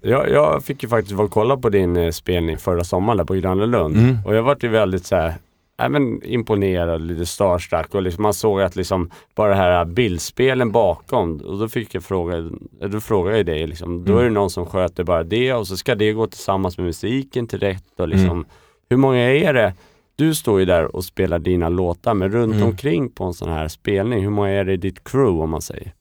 [0.00, 3.34] Jag, jag fick ju faktiskt vara och kolla på din spelning förra sommaren där på
[3.34, 3.96] Grannelund.
[3.96, 4.18] Mm.
[4.24, 5.34] Och jag vart ju väldigt så här,
[5.76, 11.36] men imponerad, lite starstruck och liksom, man såg att liksom bara det här bildspelen bakom
[11.40, 12.50] och då fick jag fråga,
[12.88, 14.20] då frågade jag dig liksom, då Mm.
[14.24, 17.46] är det någon som sköter bara det och så ska det gå tillsammans med musiken
[17.46, 18.44] till rätt och liksom, Mm.
[18.90, 19.74] hur många är det?
[20.16, 22.66] Du står ju där och spelar dina låtar, men runt Mm.
[22.66, 25.62] omkring på en sån här spelning, hur många är det i ditt crew om man
[25.62, 25.92] säger?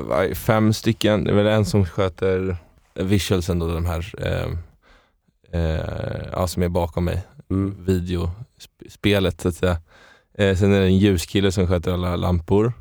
[0.00, 2.56] Vad- fem stycken, det är väl en som sköter
[2.94, 4.58] visualsen då, de här eh,
[5.60, 7.22] eh, ja, som är bakom mig.
[7.50, 7.84] Mm.
[9.04, 9.76] Videospelet så att säga.
[10.38, 12.72] Eh, sen är det en ljuskille som sköter alla lampor.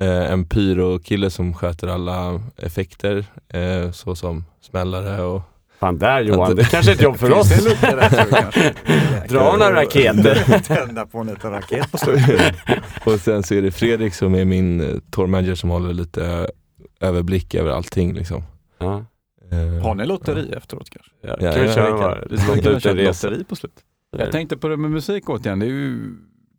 [0.00, 5.42] Eh, en pyrokille som sköter alla effekter, eh, såsom smällare och
[5.80, 7.48] Fan där Johan, det kanske är ett jobb för oss.
[9.28, 10.58] Dra några raketer.
[10.66, 12.54] Tända på en liten raket på slutet.
[13.04, 16.48] och sen så är det Fredrik som är min eh, tourmanager som håller lite
[17.00, 18.14] överblick över allting.
[18.14, 18.42] Liksom.
[18.78, 19.04] Ja.
[19.50, 21.12] Eh, Har ni lotteri efteråt kanske?
[21.22, 22.46] Ja, Ja, kan vi ja, köra vi kan.
[22.46, 23.82] låta Kan ut en köra lotteri på slutet?
[24.10, 25.60] Jag tänkte på det med musik återigen.
[25.60, 26.10] Ju,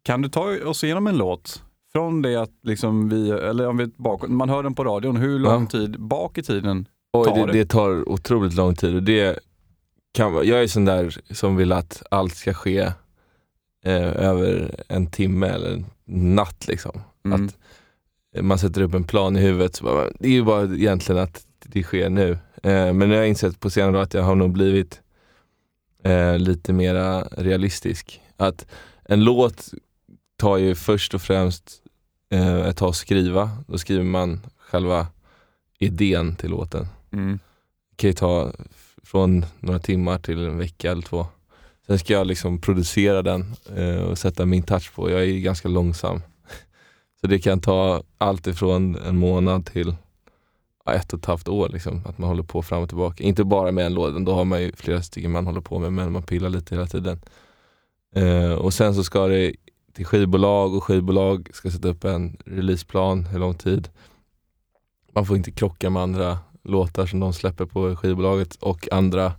[0.03, 1.63] kan du ta oss igenom en låt?
[1.91, 5.39] Från det att liksom vi, eller om vi bakåt, man hör den på radion, hur
[5.39, 5.69] lång Ja.
[5.69, 6.87] tid bak i tiden?
[7.13, 7.51] Oj, tar det, det?
[7.51, 9.39] det tar otroligt lång tid och det
[10.11, 12.79] kan jag är sån där som vill att allt ska ske
[13.85, 15.85] eh, över en timme eller en
[16.35, 17.01] natt liksom.
[17.25, 17.45] Mm.
[17.45, 17.57] Att
[18.43, 21.45] man sätter upp en plan i huvudet, så bara, det är ju bara egentligen att
[21.65, 22.31] det sker nu.
[22.63, 25.01] Eh, men jag har insett på senare år att jag har nog blivit
[26.03, 28.21] eh, lite mera realistisk.
[28.37, 28.65] Att
[29.03, 29.69] en låt
[30.37, 31.81] tar ju först och främst
[32.31, 33.49] eh, ett tag att skriva.
[33.67, 35.07] Då skriver man själva
[35.79, 36.87] idén till låten.
[37.11, 37.39] Mm.
[37.89, 38.51] Det kan ju ta
[39.03, 41.27] från några timmar till en vecka eller två.
[41.87, 45.09] Sen ska jag liksom producera den eh, och sätta min touch på.
[45.09, 46.21] Jag är ganska långsam.
[47.21, 49.95] Så det kan ta allt ifrån en månad till
[50.93, 51.69] ett och ett halvt år.
[51.69, 53.23] Liksom, att man håller på fram och tillbaka.
[53.23, 55.93] Inte bara med en låda, då har man ju flera stycken man håller på med,
[55.93, 57.21] men man pillar lite hela tiden.
[58.15, 59.55] Eh, och sen så ska det
[59.93, 63.89] till skivbolag och skivbolag ska sätta upp en releaseplan, hur lång tid.
[65.13, 69.33] Man får inte krocka med andra låtar som de släpper på skivbolaget och andra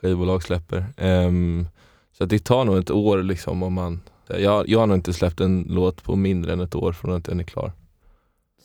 [0.00, 0.86] skivbolag släpper.
[0.96, 1.66] Ehm,
[2.12, 4.00] så att det tar nog ett år liksom om man
[4.36, 7.24] jag, jag har nog inte släppt en låt på mindre än ett år från att
[7.24, 7.72] den är klar.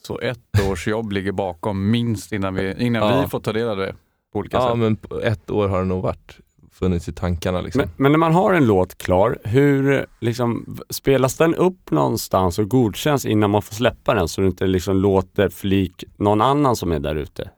[0.06, 3.20] Så ett års jobb ligger bakom minst innan vi, innan Ja.
[3.20, 3.94] vi får ta del av det
[4.32, 4.78] på olika Ja sätt.
[4.78, 6.38] men ett år har det nog varit
[6.72, 7.80] funnits i tankarna liksom.
[7.80, 12.68] Men, men när man har en låt klar, hur liksom, spelas den upp någonstans och
[12.68, 16.92] godkänns innan man får släppa den så det inte liksom låter flik någon annan som
[16.92, 17.50] är där ute?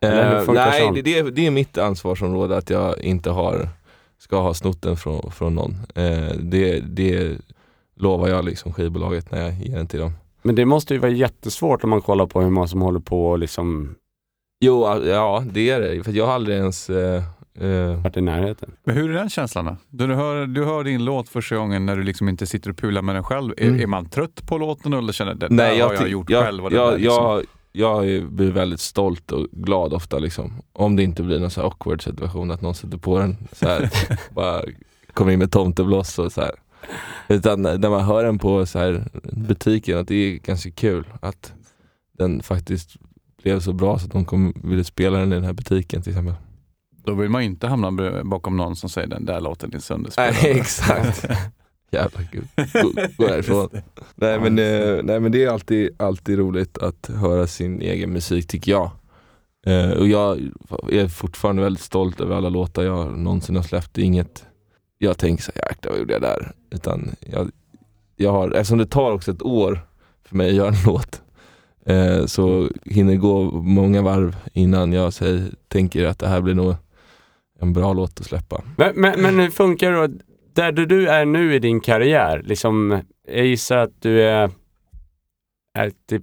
[0.44, 3.68] Funkar nej, det, det, är, det är mitt ansvarsområde att jag inte har,
[4.18, 5.76] ska ha snott den från, från någon.
[5.94, 7.38] Eh, det, det
[7.96, 10.12] lovar jag liksom skivbolaget när jag ger den till dem.
[10.46, 13.26] Men det måste ju vara jättesvårt om man kollar på hur många som håller på
[13.26, 13.94] och liksom
[14.60, 16.04] Jo, ja det är det.
[16.04, 17.22] För jag har aldrig ens eh,
[17.60, 18.72] eh, varit i närheten.
[18.84, 19.76] Men hur är den känslan då?
[19.88, 23.02] Du hör, du hör din låt första gången när du liksom inte sitter och pular
[23.02, 23.54] med den själv.
[23.56, 23.80] Är, Mm.
[23.80, 26.44] är man trött på låten eller känner det Nej, där jag, har jag gjort jag,
[26.44, 26.62] själv?
[26.64, 27.44] Jag, där liksom.
[27.72, 30.52] jag, jag blir väldigt stolt och glad ofta liksom.
[30.72, 33.68] Om det inte blir någon så här awkward situation att någon sätter på den så
[33.68, 33.90] här,
[34.34, 34.62] bara
[35.12, 36.50] kommer in med tomteblås och så här.
[37.28, 41.52] Utan när man hör den på så här butiken, att det är ganska kul att
[42.18, 42.96] den faktiskt
[43.42, 46.12] blev så bra så att de kom, ville spela den i den här butiken till
[46.12, 46.34] exempel.
[47.04, 50.34] Då vill man inte hamna bakom någon som säger den där låten är sönderspelad.
[50.42, 51.26] Nej exakt.
[51.90, 52.48] Jävla gud.
[52.72, 53.68] Gå, gå härifrån.
[54.14, 58.46] Nej men, eh, nej men det är alltid, alltid roligt att höra sin egen musik
[58.46, 58.90] tycker jag.
[59.66, 60.38] Eh, och jag
[60.90, 63.98] är fortfarande väldigt stolt över alla låtar jag någonsin har släppt.
[63.98, 64.44] Inget
[64.98, 66.52] jag tänker så här, jäklar vad gjorde jag där?
[66.70, 67.50] Utan jag,
[68.16, 69.80] jag har, eftersom det tar också ett år
[70.24, 71.22] för mig att göra en låt
[71.86, 76.54] eh, så hinner det gå många varv innan jag säger, tänker att det här blir
[76.54, 76.74] nog
[77.60, 78.62] en bra låt att släppa.
[78.76, 80.14] Men, men, men hur funkar det då?
[80.52, 84.50] Där du, du är nu i din karriär, liksom, jag gissar att du är,
[85.74, 86.22] är till,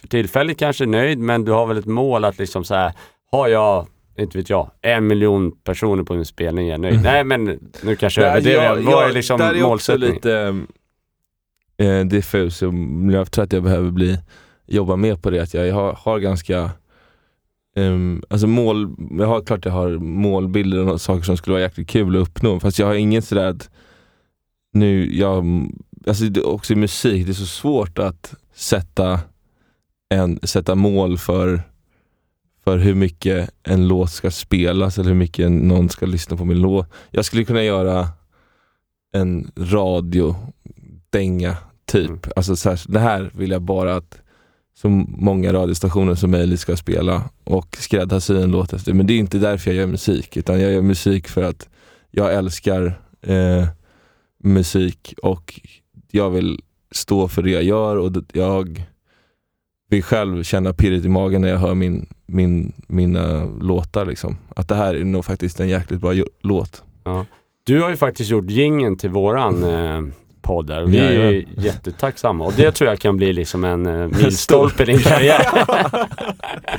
[0.00, 2.92] för tillfället kanske nöjd, men du har väl ett mål att liksom så här,
[3.30, 3.86] har jag,
[4.18, 6.94] inte vet jag, en miljon personer på min spelning, är nöjd.
[6.94, 7.04] Mm.
[7.04, 7.44] Nej men
[7.82, 8.62] nu kanske jag överdriver.
[8.64, 10.14] jag- Vad är liksom där är också målsättningen?
[10.14, 10.64] lite
[11.84, 12.62] eh, diffus.
[13.12, 14.18] Jag, tror att jag behöver bli,
[14.66, 15.42] jobba mer på det.
[15.42, 16.70] Att jag har, har ganska
[17.76, 21.88] ehm, alltså mål, jag har klart jag har målbilder och saker som skulle vara jäkligt
[21.88, 22.60] kul att uppnå.
[22.60, 23.70] Fast jag har inget sådär att
[24.72, 25.44] nu, jag,
[26.06, 29.20] alltså det, också i musik, det är så svårt att sätta,
[30.14, 31.62] en, sätta mål för
[32.64, 36.60] för hur mycket en låt ska spelas eller hur mycket någon ska lyssna på min
[36.60, 36.86] låt.
[37.10, 38.08] Jag skulle kunna göra
[39.12, 42.08] en radiodänga typ.
[42.08, 42.20] Mm.
[42.36, 44.18] Alltså så här, det här vill jag bara att
[44.74, 48.92] så många radiostationer som möjligt ska spela och skräddarsy en låt efter.
[48.92, 51.68] Men det är inte därför jag gör musik, utan jag gör musik för att
[52.10, 53.66] jag älskar eh,
[54.44, 55.60] musik och
[56.10, 58.86] jag vill stå för det jag gör och jag
[59.92, 64.06] vill själv känna pirret i magen när jag hör min, min, mina låtar.
[64.06, 64.36] Liksom.
[64.56, 66.82] Att det här är nog faktiskt en jäkligt bra låt.
[67.64, 70.00] Du har ju faktiskt gjort gingen till våran eh,
[70.42, 74.08] podd där vi är ju jättetacksamma och det tror jag kan bli liksom en eh,
[74.08, 75.46] milstolpe i din karriär.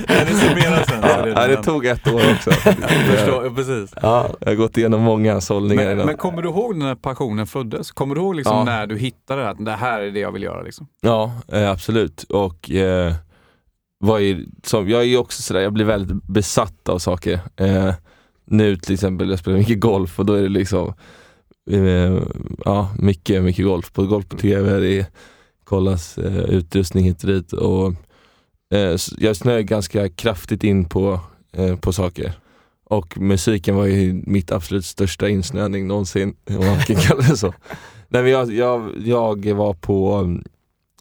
[0.08, 1.03] Men det summerar sen.
[1.34, 2.50] Ja, det tog ett år också.
[2.64, 3.94] Jag förstår, precis.
[4.02, 4.30] ja.
[4.40, 7.90] Jag har gått igenom många sållningar Men, men kommer du ihåg när passionen föddes?
[7.90, 8.64] Kommer du ihåg liksom Ja.
[8.64, 10.62] när du hittade det, att det här är det jag vill göra?
[10.62, 10.86] Liksom?
[11.00, 12.22] Ja, eh, absolut.
[12.22, 13.12] Och eh,
[13.98, 17.40] vad är, som, jag är också sådär, jag blir väldigt besatt av saker.
[17.56, 17.92] Eh,
[18.46, 20.94] nu till exempel, jag spelar mycket golf och då är det liksom
[21.70, 22.18] eh,
[22.64, 23.92] ja, mycket, mycket golf.
[23.92, 25.06] På golf på TV, det
[25.64, 27.52] kollas eh, utrustning hit och dit.
[27.52, 27.92] Och,
[29.18, 31.20] jag snöar ganska kraftigt in på,
[31.52, 32.32] eh, på saker.
[32.84, 37.54] Och musiken var ju mitt absolut största insnöning någonsin, om man kan kalla det så.
[38.08, 40.28] Nej, jag, jag, jag var på,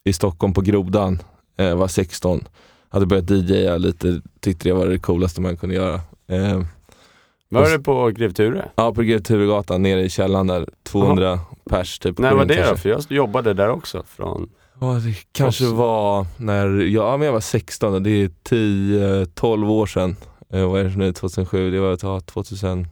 [0.03, 1.19] i Stockholm på Grodan,
[1.57, 2.47] eh, var 16,
[2.89, 6.01] hade börjat DJa lite, tyckte det var det coolaste man kunde göra.
[6.27, 6.61] Eh,
[7.49, 8.69] Var det på Grev Ture?
[8.75, 12.17] ja, på Grev Turegatan nere i källaren där, 200 pers typ.
[12.17, 12.61] När var det då?
[12.61, 12.77] kanske.
[12.77, 14.49] För jag jobbade där också från...
[14.83, 19.85] Ja, det kanske var när ja, men jag var 16, och det är 10-12 år
[19.85, 20.15] sedan.
[20.53, 21.13] Eh, vad är det nu?
[21.13, 21.71] 2007?
[21.71, 22.87] Det var ja, 2000...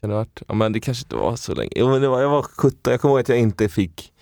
[0.00, 0.42] Kan det ha varit?
[0.48, 1.70] Ja, men det kanske inte var så länge.
[1.76, 4.12] Jo, men det var, jag var 17, jag kommer ihåg att jag inte fick?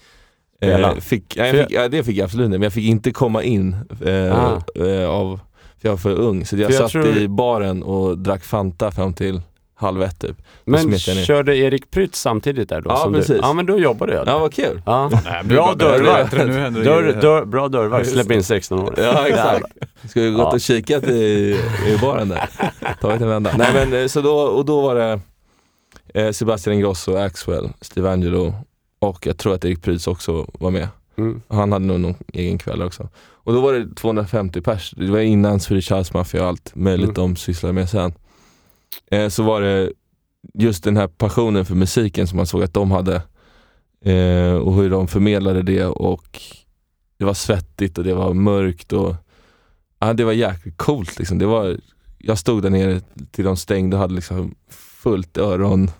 [0.61, 3.11] Eh, fick, nej, jag fick, ja, det fick jag absolut inte, men jag fick inte
[3.11, 4.63] komma in eh, Ah.
[4.85, 5.41] eh, av,
[5.79, 6.47] för jag var för ung.
[6.47, 9.41] Så jag, För jag satt tror- i baren och drack Fanta fram till
[9.79, 10.37] halv ett typ.
[10.65, 12.91] Men körde Erik Prytz samtidigt där då?
[12.91, 13.29] Ja, som precis.
[13.29, 13.37] Du?
[13.43, 14.33] Ja, men då jobbade jag där.
[14.33, 14.83] Ja, vad kul.
[14.87, 15.11] Ja.
[15.25, 16.33] Nej, Bra dörrvakt.
[16.35, 17.21] grejer.
[17.21, 18.95] dörr, bra dörrvakt, släpp in 16 år.
[18.97, 19.67] Ja, exakt.
[20.11, 20.53] Ska vi gått Ja.
[20.53, 21.59] och kikat i,
[21.89, 22.49] i baren där.
[23.01, 23.55] Tagit en vända.
[23.59, 25.21] Nej men eh, så då, och då var det
[26.15, 28.55] eh, Sebastian Ingrosso, Axwell, Steve Angelo
[28.99, 30.89] och jag tror att Erik Prydz också var med.
[31.19, 31.43] Mm.
[31.49, 33.09] Han hade nog någon egen kväll också.
[33.33, 34.91] Och då var det 250 pers.
[34.97, 37.15] Det var innan Swedish House Mafia och allt möjligt Mm.
[37.15, 38.13] de sysslade med sen.
[39.11, 39.93] Eh, så var det
[40.55, 43.23] just den här passionen för musiken som man såg att de hade.
[44.05, 46.41] Eh, och hur de förmedlade det och
[47.19, 49.15] det var svettigt och det var mörkt och
[49.99, 51.39] ja, det var jäkligt coolt liksom.
[51.39, 51.77] Det var,
[52.19, 55.91] jag stod där nere till de stängde och hade liksom fullt öron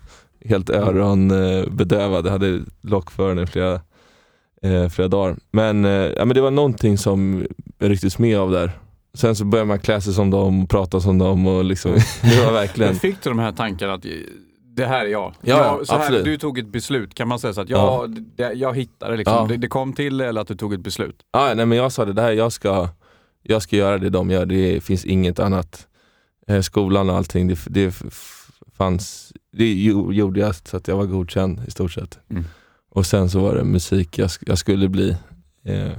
[0.49, 2.27] helt öronbedövad.
[2.27, 3.81] Jag hade lock för den i flera,
[4.63, 5.37] eh, flera dagar.
[5.51, 7.47] Men, eh, ja, men det var någonting som
[7.79, 8.79] jag rycktes med av där.
[9.17, 12.45] Sen så började man klä sig som dem och prata som dem och liksom, det
[12.45, 12.91] var verkligen...
[12.91, 14.05] Men fick du de här tankarna att
[14.77, 15.35] det här är jag?
[15.41, 18.01] Ja, jag så här, du tog ett beslut, kan man säga så att Ja.
[18.01, 19.35] jag, det, jag hittade liksom.
[19.37, 19.47] Ja.
[19.47, 21.17] Det, det kom till eller att du tog ett beslut?
[21.33, 22.89] Ja, nej, men jag sa det, det här, jag ska,
[23.43, 25.87] jag ska göra det de gör, det finns inget annat.
[26.49, 27.95] Eh, skolan och allting, det, det
[28.77, 32.19] fanns, det gjo- gjorde jag så att jag var godkänd i stort sett.
[32.31, 32.45] Mm.
[32.91, 35.17] Och sen så var det musik, jag, jag skulle bli
[35.65, 35.93] eh,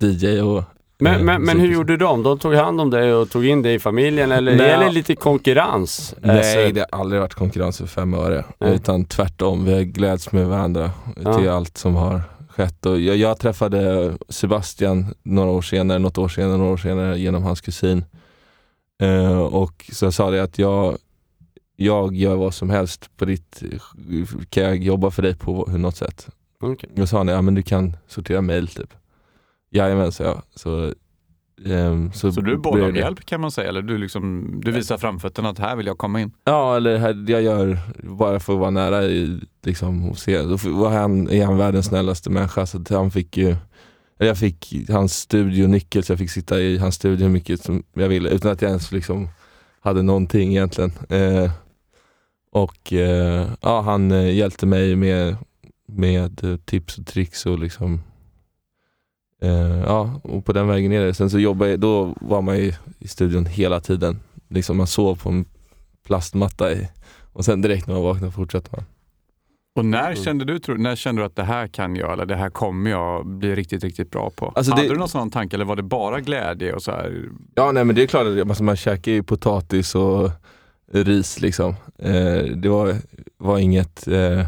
[0.00, 0.64] DJ och
[1.00, 1.74] Men, eh, men, men hur musik.
[1.74, 2.22] gjorde de?
[2.22, 4.70] De tog hand om dig och tog in dig i familjen eller Nej.
[4.70, 6.14] är det lite konkurrens?
[6.22, 8.44] Nej, Alltså, det har aldrig varit konkurrens för fem öre.
[8.58, 8.74] Nej.
[8.74, 10.90] Utan tvärtom, vi gläds med varandra
[11.24, 11.34] Ja.
[11.38, 12.86] till allt som har skett.
[12.86, 17.42] Och jag, jag träffade Sebastian några år senare, något år senare, några år senare genom
[17.42, 18.04] hans kusin.
[19.02, 20.96] Eh, och så jag sa det att jag,
[21.76, 23.62] jag gör vad som helst på ditt,
[24.50, 26.28] kan jag jobba för dig på något sätt?
[26.62, 26.90] okej.
[26.94, 28.94] Då sa han, ja men du kan sortera mail typ.
[29.70, 30.42] Jajamän, sa jag.
[30.54, 30.92] Så,
[31.66, 33.68] ehm, så, Så du bad om hjälp kan man säga?
[33.68, 36.32] Eller du, liksom, du visar framfötterna att här vill jag komma in?
[36.44, 40.42] Ja, eller här- jag gör bara för att vara nära i, liksom, och se.
[40.42, 43.56] Då var han, är han världens snällaste människa så han fick ju
[44.18, 48.08] jag fick hans studionyckel så jag fick sitta i hans studio hur mycket som jag
[48.08, 49.28] ville utan att jag ens liksom
[49.80, 50.92] hade någonting egentligen.
[51.08, 51.50] Eh,
[52.52, 55.36] och eh, ja, han eh, hjälpte mig med,
[55.88, 58.00] med eh, tips och tricks och liksom
[59.40, 61.14] eh, ja, och på den vägen är det.
[61.14, 64.20] Sen så jobbade jag, då var man ju i studion hela tiden.
[64.48, 65.44] Liksom man sov på en
[66.06, 66.88] plastmatta i,
[67.32, 68.84] och sen direkt när man vaknade fortsatte man.
[69.76, 72.50] Och när kände du, när kände du att det här kan jag eller det här
[72.50, 74.52] kommer jag bli riktigt, riktigt bra på?
[74.56, 77.24] Alltså Hade det- du någon sån tanke eller var det bara glädje och så här?
[77.54, 80.30] Ja nej men det är klart, att alltså, man käkar ju potatis och
[80.92, 81.74] ris liksom.
[81.98, 82.94] Eh, det var,
[83.38, 84.44] var inget eh,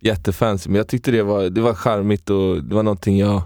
[0.00, 3.42] jättefancy men jag tyckte det var, det var charmigt och det var någonting jag,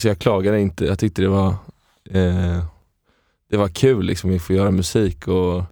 [0.00, 0.84] alltså jag klagade inte.
[0.84, 1.48] Jag tyckte det var,
[2.10, 2.64] eh,
[3.50, 5.62] det var kul liksom att få göra musik och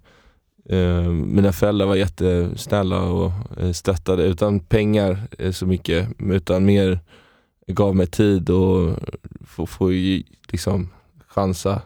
[0.72, 7.00] eh, mina föräldrar var jättesnälla och eh, stöttade utan pengar eh, så mycket utan mer
[7.66, 8.96] gav mig tid och
[9.46, 9.90] få, få
[10.48, 10.88] liksom
[11.26, 11.82] chansa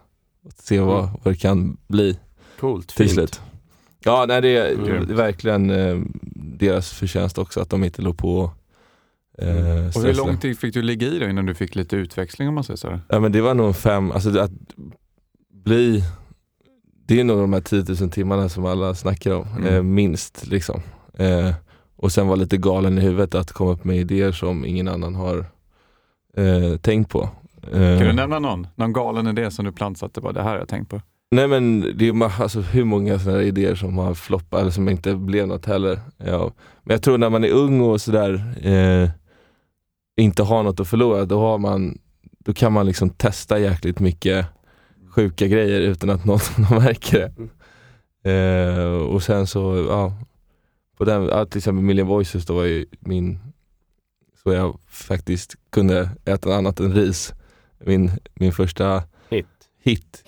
[0.46, 2.18] att se vad, vad det kan bli
[2.61, 3.40] Coolt, till slut.
[4.05, 5.16] Ja, nej, det, är, Mm.
[5.16, 6.00] verkligen eh,
[6.59, 8.50] deras förtjänst också att de inte låg på
[9.48, 12.48] eh, Och hur lång tid fick du ligga i då innan du fick lite utväxling
[12.48, 12.98] om man säger så?
[13.09, 14.50] Ja men det var nog fem, alltså att
[15.64, 16.05] bli,
[17.07, 19.74] det är nog de här 10 000 timmarna som alla snackar om, Mm.
[19.74, 20.81] eh, minst liksom.
[21.18, 21.50] Eh,
[21.96, 25.14] och sen var lite galen i huvudet att komma upp med idéer som ingen annan
[25.14, 25.38] har
[26.37, 27.28] eh, tänkt på.
[27.72, 28.66] Eh, Kan du nämna någon?
[28.74, 30.20] Någon galen idé som du plantsatte?
[30.20, 31.00] Bara, det här har jag tänkt på.
[31.31, 34.88] Nej men det är alltså, hur många sådana här idéer som har floppat eller som
[34.88, 36.00] inte blev något heller.
[36.16, 36.52] Ja.
[36.83, 39.11] Men jag tror när man är ung och sådär eh,
[40.16, 41.98] inte har något att förlora, då, har man,
[42.38, 44.46] då kan man liksom testa jäkligt mycket
[45.11, 47.48] sjuka grejer utan att någon, någon märker det.
[48.25, 50.12] Eh, och sen så, ja,
[50.96, 53.38] på den, ja, till exempel Million Voices då var ju min,
[54.42, 57.33] så jag faktiskt kunde äta annat än ris.
[57.79, 59.46] Min, min första Hit.
[59.83, 60.25] hit.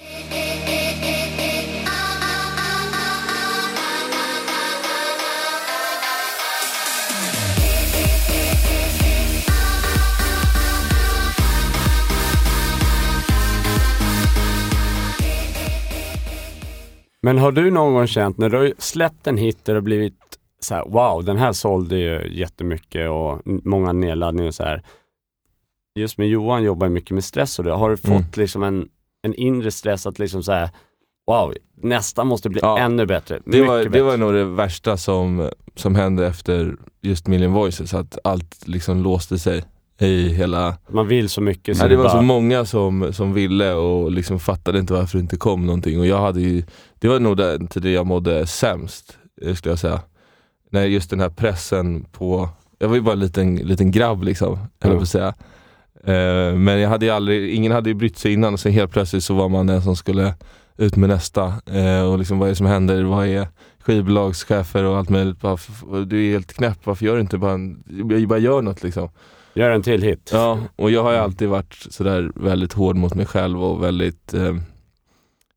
[17.25, 20.15] Men har du någon gång känt när du har släppt en hit det har blivit
[20.61, 24.83] så här, wow, den här sålde ju jättemycket och många nedladdningar och så här.
[25.99, 27.73] Just med Johan jobbar mycket med stress och det.
[27.73, 28.25] Har du fått Mm.
[28.35, 28.89] liksom en,
[29.23, 30.69] en inre stress att liksom så här,
[31.27, 32.79] wow, nästa måste bli Ja.
[32.79, 33.41] ännu bättre.
[33.45, 34.03] Det var, det bättre.
[34.03, 39.39] var nog det värsta som, som hände efter just Million Voices, att allt liksom låste
[39.39, 39.65] sig
[39.99, 40.77] i hela...
[40.89, 41.77] Man vill så mycket.
[41.77, 45.19] så Ja, det var bara- så många som, som ville och liksom fattade inte varför
[45.19, 46.63] det inte kom någonting och jag hade ju,
[46.99, 49.19] det var nog den tiden jag mådde sämst,
[49.55, 50.01] skulle jag säga.
[50.71, 54.59] När just den här pressen på, jag var ju bara en liten, liten grabb liksom,
[54.81, 55.35] höll jag på säga.
[56.05, 58.93] Eh, men jag hade ju aldrig, ingen hade ju brytt sig innan och sen helt
[58.93, 60.35] plötsligt så var man den som skulle
[60.77, 61.53] ut med nästa.
[61.67, 63.03] Eh, och liksom vad är det som händer?
[63.03, 63.49] Vad är
[63.81, 65.41] skivbolagschefer och allt möjligt?
[65.41, 65.59] Bara,
[66.05, 67.83] du är helt knäpp, varför gör du inte bara, en,
[68.29, 69.09] bara gör något liksom?
[69.55, 70.31] Gör en till hit.
[70.33, 74.35] Ja, och jag har ju alltid varit sådär väldigt hård mot mig själv och väldigt,
[74.35, 74.57] eh,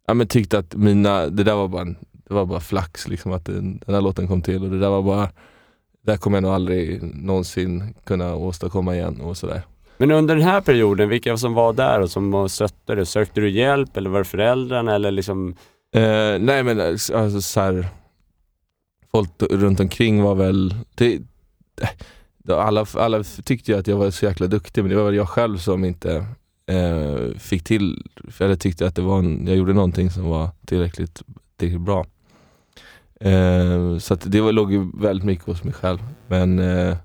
[0.08, 3.32] ja men tyckt att mina, det där var bara, en, det var bara flax liksom
[3.32, 5.26] att den, den här låten kom till och det där var bara,
[6.02, 9.62] det där kommer jag nog aldrig någonsin kunna åstadkomma igen och sådär.
[9.98, 13.06] Men under den här perioden, vilka som var där och som stötte dig?
[13.06, 15.56] Sökte du hjälp eller var det föräldrarna eller liksom?
[15.96, 17.88] Eh, nej men alltså så här,
[19.12, 21.18] folk runt omkring var väl, det,
[21.76, 21.90] det,
[22.56, 25.30] alla, alla tyckte ju att jag var så jäkla duktig men det var väl jag
[25.30, 26.26] själv som inte
[26.68, 28.04] eh, fick till,
[28.40, 31.22] jag tyckte att det var en, jag gjorde någonting som var tillräckligt,
[31.58, 32.06] tillräckligt bra.
[33.20, 36.00] Eh, så det var, låg ju väldigt mycket hos mig själv.
[36.28, 36.98] Men eh,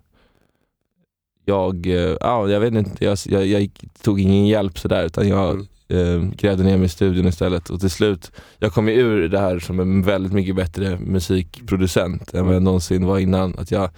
[1.45, 3.71] jag, eh, ja, jag vet inte, jag, jag, jag
[4.03, 6.23] tog ingen hjälp sådär utan jag Mm.
[6.23, 9.39] eh, grävde ner mig i studion istället och till slut, jag kom ju ur det
[9.39, 13.55] här som en väldigt mycket bättre musikproducent än vad jag någonsin var innan.
[13.59, 13.91] Att jag,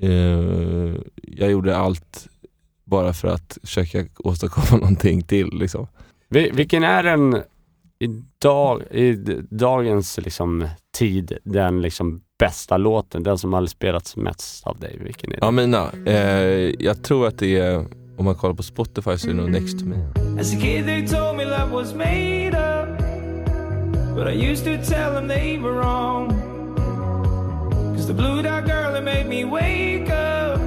[0.00, 2.28] eh, jag gjorde allt
[2.84, 5.86] bara för att försöka åstadkomma någonting till liksom.
[6.28, 7.42] Vi- Vilken är den
[7.98, 9.12] idag, i
[9.50, 10.68] dagens liksom,
[10.98, 13.22] tid, den liksom bästa låten?
[13.22, 14.98] Den som har spelats mest av dig?
[15.04, 15.46] Vilken är det?
[15.46, 17.86] Ja mina, eh, jag tror att det är,
[18.16, 19.96] om man kollar på Spotify så är det nog Next to me.
[20.40, 22.98] As a kid, they told me love was made up.
[24.16, 26.51] But I used to tell them they were wrong.
[28.02, 30.60] It's the blue dot girl that made me wake up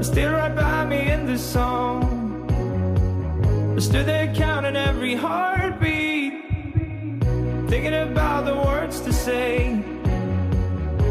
[0.00, 2.02] It's still right by me in this song.
[3.76, 6.32] I stood there counting every heartbeat,
[7.70, 9.80] thinking about the words to say.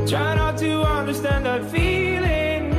[0.08, 2.74] Trying not to understand that feeling.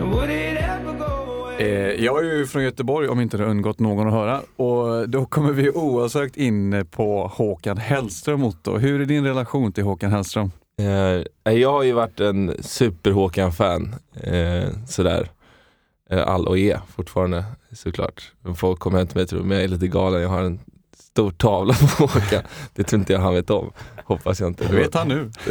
[0.00, 1.56] And would it ever go away?
[1.58, 5.08] Eh, jag är ju från Göteborg om inte det har undgått någon att höra och
[5.08, 8.78] då kommer vi oavsökt in på Håkan Hellström Otto.
[8.78, 10.50] Hur är din relation till Håkan Hellström?
[10.82, 15.30] Eh, jag har ju varit en super-Håkan-fan, eh, sådär.
[16.10, 18.32] Eh, all och är fortfarande såklart.
[18.56, 20.60] Folk kommer hem till mig och tror men jag är lite galen, jag har en
[20.96, 22.42] stor tavla på Håkan.
[22.74, 23.72] Det tror inte jag han vet om.
[24.04, 24.68] Hoppas jag inte.
[24.68, 25.30] Det vet han nu.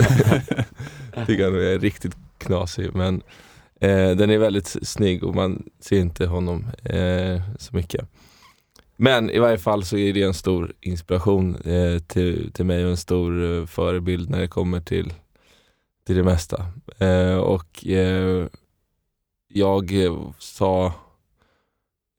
[1.26, 2.96] tycker han är riktigt knasig.
[2.96, 3.22] Men
[3.80, 8.08] eh, den är väldigt snygg och man ser inte honom eh, så mycket.
[8.98, 12.90] Men i varje fall så är det en stor inspiration eh, till, till mig och
[12.90, 15.14] en stor eh, förebild när det kommer till,
[16.06, 16.66] till det mesta.
[17.00, 18.48] Eh, och eh,
[19.48, 20.86] jag eh, sa,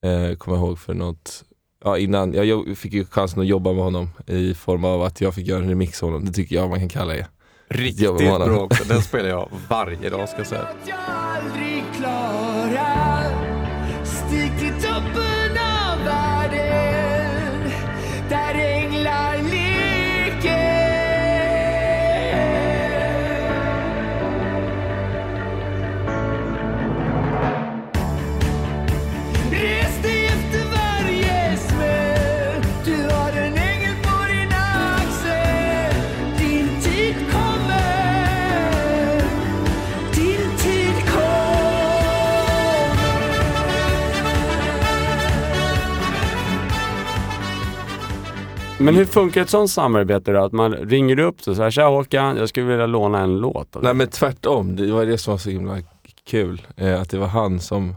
[0.04, 1.44] eh, kommer jag ihåg för något,
[1.84, 5.34] ja innan, jag fick ju chansen att jobba med honom i form av att jag
[5.34, 6.24] fick göra en remix av honom.
[6.24, 7.26] Det tycker jag man kan kalla det.
[7.68, 8.84] Riktigt bra också.
[8.84, 10.68] Den spelar jag varje dag ska jag säga.
[48.87, 50.45] Men hur funkar ett sånt samarbete då?
[50.45, 53.76] Att man ringer upp så här, tja Håkan, jag skulle vilja låna en låt.
[53.76, 55.78] av dig." Nej men tvärtom, det var det som var så himla
[56.24, 56.66] kul.
[56.76, 57.97] Eh, att det var han som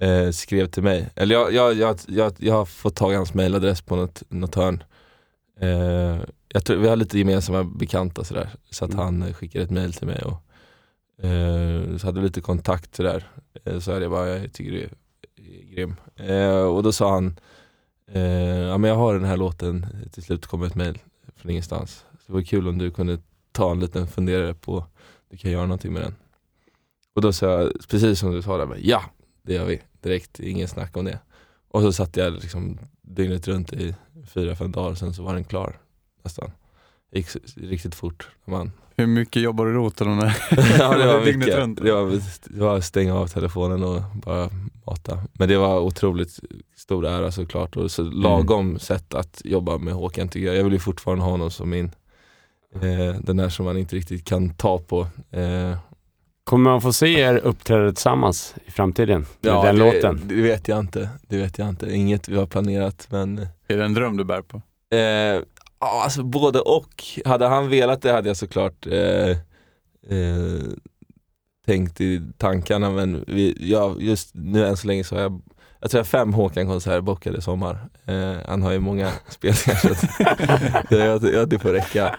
[0.00, 1.10] eh, skrev till mig.
[1.16, 4.54] Eller jag, jag, jag, jag, jag har fått tag i hans mailadress på något, något
[4.54, 4.82] hörn.
[5.60, 6.16] Eh,
[6.48, 8.48] jag tror, vi har lite gemensamma bekanta sådär.
[8.70, 9.04] Så att Mm.
[9.04, 10.42] han skickade ett mail till mig och
[11.26, 13.28] eh, så hade vi lite kontakt sådär.
[13.64, 14.88] Eh, så hade jag bara, jag tycker du är,
[15.36, 15.94] är grym.
[16.16, 17.36] Eh, och då sa han,
[18.12, 18.22] eh,
[18.58, 20.98] ja men jag har den här låten, till slut kom ett mail
[21.36, 22.04] från ingenstans.
[22.12, 23.18] Så det var kul om du kunde
[23.52, 24.86] ta en liten funderare på
[25.28, 26.14] du kan göra någonting med den.
[27.14, 29.02] Och då sa jag, precis som du sa där, men ja,
[29.42, 31.18] det gör vi direkt, ingen snack om det.
[31.68, 33.94] Och så satt jag liksom dygnet runt i
[34.26, 35.80] fyra, fem dagar, sen så var den klar
[36.22, 36.50] nästan.
[37.10, 38.28] Det gick riktigt fort.
[38.44, 38.72] när Man,
[39.02, 39.72] hur mycket jobbar du
[40.20, 40.36] där?
[40.78, 41.76] ja, det var mycket.
[41.76, 44.48] Det var, det var att stänga av telefonen och bara
[44.86, 45.18] mata.
[45.32, 46.40] Men det var otroligt
[46.76, 50.56] stor ära såklart och så lagom sätt att jobba med Håkan tycker jag.
[50.56, 51.90] Jag vill ju fortfarande ha honom som min,
[52.74, 55.00] eh, den där som man inte riktigt kan ta på.
[55.30, 55.76] Eh,
[56.44, 59.26] Kommer man få se er uppträda tillsammans i framtiden?
[59.40, 60.20] Med den det, låten?
[60.24, 61.08] Det vet jag inte.
[61.28, 61.94] Det vet jag inte.
[61.94, 64.62] Inget vi har planerat men Är det en dröm du bär på?
[64.96, 65.42] eh,
[65.82, 67.04] ja, alltså både och.
[67.24, 69.30] Hade han velat det hade jag såklart eh,
[70.08, 70.62] eh,
[71.66, 75.42] tänkt i tankarna men vi, ja, just nu än så länge så har jag
[75.80, 77.88] jag tror jag har fem Håkan-konserter bockade i sommar.
[78.06, 82.18] Eh, han har ju många spelningar så att, jag, jag, det får räcka.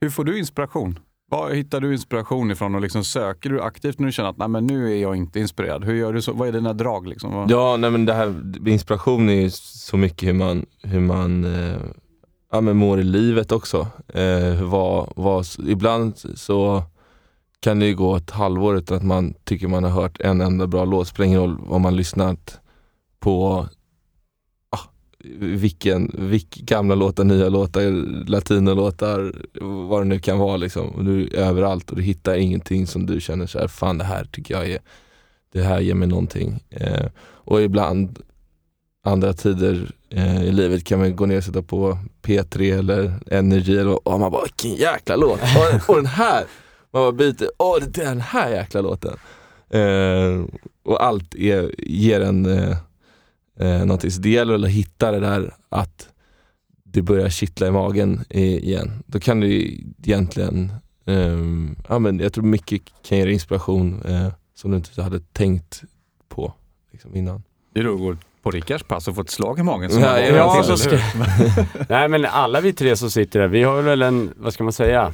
[0.00, 0.98] Hur får du inspiration?
[1.34, 4.48] Var hittar du inspiration ifrån och liksom söker du aktivt när du känner att Nej,
[4.48, 5.84] men nu är jag inte inspirerad?
[5.84, 6.32] Hur gör du så?
[6.32, 7.06] Vad är dina drag?
[7.06, 7.32] Liksom?
[7.34, 8.34] Vad- Ja, nej men det här
[8.68, 11.76] inspiration är ju så mycket hur man, hur man eh,
[12.52, 13.86] ja, men mår i livet också.
[14.08, 16.82] Eh, vad, vad, ibland så
[17.60, 20.66] kan det ju gå ett halvår utan att man tycker man har hört en enda
[20.66, 21.08] bra låt.
[21.08, 22.60] Spelar ingen roll vad man lyssnat
[23.20, 23.66] på
[25.38, 27.90] vilken, vilk, gamla låtar, nya låtar,
[28.28, 29.34] latinolåtar,
[29.88, 31.04] vad det nu kan vara liksom.
[31.04, 34.24] Du är överallt och du hittar ingenting som du känner så här, fan det här
[34.24, 34.78] tycker jag är,
[35.52, 36.64] det här ger mig någonting.
[36.70, 38.18] Eh, och ibland,
[39.04, 43.76] andra tider eh, i livet kan man gå ner och sätta på P3 eller Energy
[43.76, 46.44] eller, och man bara vilken jäkla låt, och, och den här!
[46.90, 49.16] Man bara byter, åh det är den här jäkla låten.
[49.70, 50.44] Eh,
[50.84, 52.76] och allt är, ger en eh,
[53.58, 54.10] eh, någonting.
[54.10, 56.08] Så det gäller att hitta det där att
[56.94, 59.02] det börjar kittla i magen igen.
[59.06, 60.72] Då kan du egentligen,
[61.06, 61.38] eh,
[61.88, 65.82] ja men jag tror mycket kan ge dig inspiration eh, som du inte hade tänkt
[66.28, 66.52] på
[66.92, 67.42] liksom, innan.
[67.74, 69.90] Det är då att gå på Rickards pass och få ett slag i magen.
[69.90, 70.90] som Ja, ja, till, så ska,
[71.88, 74.72] nej men alla vi tre som sitter här, vi har väl en, vad ska man
[74.72, 75.12] säga,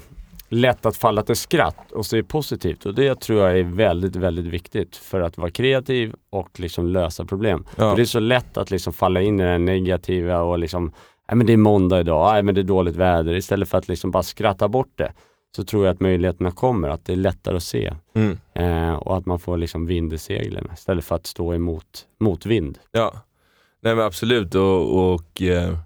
[0.51, 2.87] lätt att falla till skratt och se positivt.
[2.87, 7.25] Och det tror jag är väldigt, väldigt viktigt för att vara kreativ och liksom lösa
[7.25, 7.65] problem.
[7.77, 7.91] Ja.
[7.91, 10.93] För det är så lätt att liksom falla in i det negativa och liksom,
[11.29, 13.35] nej men det är måndag idag, nej men det är dåligt väder.
[13.35, 15.13] Istället för att liksom bara skratta bort det
[15.57, 17.93] så tror jag att möjligheterna kommer, att det är lättare att se.
[18.15, 18.39] Mm.
[18.55, 22.79] Eh, och att man får liksom vind i seglen istället för att stå emot motvind.
[22.93, 23.15] Ja,
[23.81, 25.79] nej men absolut och, och eh,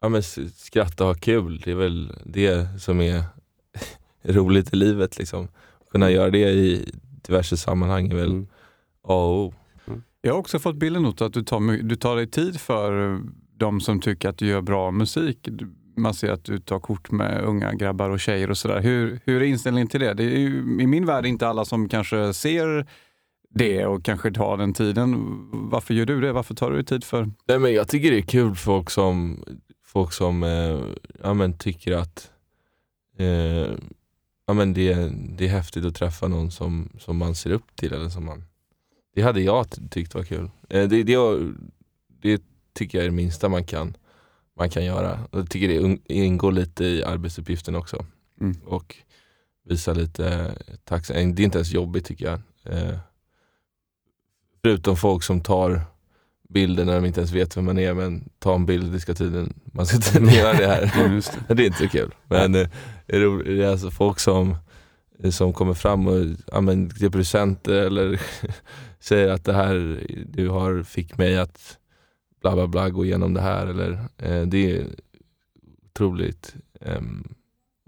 [0.00, 0.22] ja, men
[0.54, 3.24] skratta och ha kul, det är väl det som är
[4.22, 5.48] roligt i livet liksom.
[5.90, 6.92] Kunna göra det i
[7.26, 8.46] diverse sammanhang är väl Mm.
[9.04, 9.54] A och O.
[10.22, 13.20] Jag har också fått bilden av att du tar, du tar dig tid för
[13.56, 15.48] de som tycker att du gör bra musik.
[15.96, 18.80] Man ser att du tar kort med unga grabbar och tjejer och sådär.
[18.80, 20.14] Hur, hur är inställningen till det?
[20.14, 22.86] Det är ju i min värld inte alla som kanske ser
[23.54, 25.16] det och kanske tar den tiden.
[25.52, 26.32] Varför gör du det?
[26.32, 27.30] Varför tar du dig tid för?
[27.48, 29.44] Nej men jag tycker det är kul folk som,
[29.86, 30.80] folk som eh,
[31.22, 32.30] ja, men tycker att
[33.18, 33.76] eh,
[34.52, 37.92] ja, men det, det är häftigt att träffa någon som, som man ser upp till.
[37.92, 38.44] Eller som man,
[39.14, 40.50] det hade jag ty- tyckt var kul.
[40.68, 41.16] Eh, det, det,
[42.22, 42.42] det
[42.72, 43.96] tycker jag är det minsta man kan,
[44.56, 45.20] man kan göra.
[45.32, 48.06] Jag tycker det ingår lite i arbetsuppgiften också.
[48.40, 48.56] Mm.
[48.64, 48.96] Och
[49.64, 51.36] visa lite tacksamhet.
[51.36, 52.40] Det är inte ens jobbigt tycker jag.
[52.74, 52.98] Eh,
[54.62, 55.84] förutom folk som tar
[56.52, 59.14] bilder när de inte ens vet vem man är men ta en bild, det ska
[59.14, 61.12] tydligen, man ska tydligen göra det här.
[61.14, 61.54] Just det.
[61.54, 62.14] det är inte så kul.
[62.28, 62.68] Men eh,
[63.06, 64.56] det, är alltså folk som,
[65.30, 68.20] som kommer fram och ja, men, ger presenter eller
[69.00, 71.78] säger att det här du har fick mig att
[72.40, 73.66] bla bla bla gå igenom det här.
[73.66, 74.86] Eller, eh, det är
[75.90, 77.34] otroligt, um,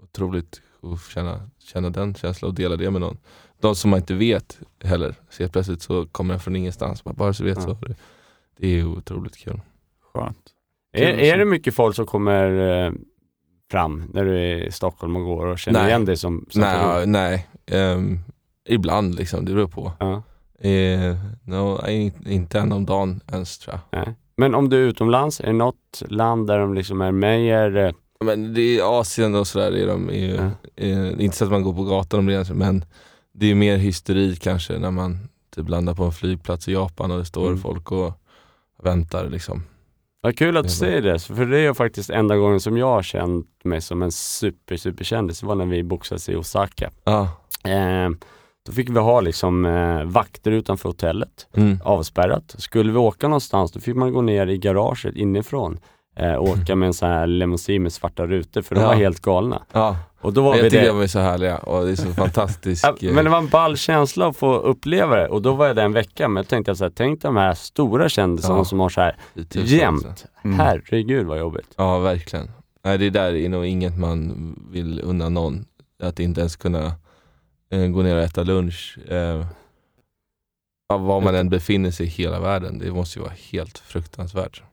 [0.03, 3.17] otroligt att känna, känna den känslan och dela det med någon.
[3.59, 7.03] De som man inte vet heller, så helt plötsligt så kommer den från ingenstans.
[7.03, 7.63] Bara, bara så vet Ja.
[7.63, 7.77] så.
[8.57, 9.61] Det är otroligt kul.
[10.13, 10.37] Skönt.
[10.93, 12.91] Är, är det mycket folk som kommer eh,
[13.71, 15.89] fram när du är i Stockholm och går och känner Nej.
[15.89, 17.11] igen dig som, som Nej, person?
[17.11, 17.47] nej.
[17.65, 18.19] Ehm,
[18.69, 19.91] ibland liksom, det beror på.
[19.99, 20.23] Ja,
[20.59, 23.99] Eh, no, in- inte en om dagen ens tror jag.
[24.05, 24.15] nej.
[24.37, 27.91] Men om du är utomlands, är det något land där de liksom är mer, eh,
[28.25, 30.49] Men det är Asien och sådär, är de, är, ju- Ja.
[30.75, 32.85] är, inte så att man går på gatan och blir men
[33.33, 35.17] det är mer hysteri kanske när man
[35.55, 37.59] typ landar på en flygplats i Japan och det står Mm.
[37.59, 38.13] folk och
[38.85, 39.63] väntar liksom.
[40.21, 43.03] vad kul att du säger det, för det är faktiskt enda gången som jag har
[43.03, 46.91] känt mig som en super, super kändis, det var när vi boxades i Osaka.
[47.03, 47.21] Ja.
[47.63, 48.09] Eh,
[48.65, 51.77] då fick vi ha liksom eh, vakter utanför hotellet, Mm.
[51.83, 52.55] avspärrat.
[52.57, 55.79] Skulle vi åka någonstans, då fick man gå ner i garaget inifrån.
[56.15, 58.87] Eh, åka med en sån här limousin med svarta rutor, för de Ja.
[58.87, 59.61] var helt galna.
[59.71, 59.97] ja.
[60.21, 60.87] Och då var vi Jag tycker det.
[60.87, 62.83] de är så härliga och det är så fantastiskt.
[62.99, 65.75] Ja, men det var en ball känsla att få uppleva det och då var jag
[65.75, 68.65] där en vecka men jag tänkte så här, tänk de här stora kändisarna Ja.
[68.65, 69.15] som har så här
[69.51, 70.05] jämt.
[70.05, 70.27] alltså.
[70.43, 70.59] Mm.
[70.59, 71.73] Herregud vad jobbigt.
[71.77, 72.51] Ja, verkligen.
[72.83, 75.65] Nej, det där är nog inget man vill unna någon.
[76.03, 76.85] Att inte ens kunna
[77.71, 78.97] eh, gå ner och äta lunch.
[79.09, 79.45] Eh,
[80.99, 82.79] var man än befinner sig i hela världen.
[82.79, 84.63] Det måste ju vara helt fruktansvärt.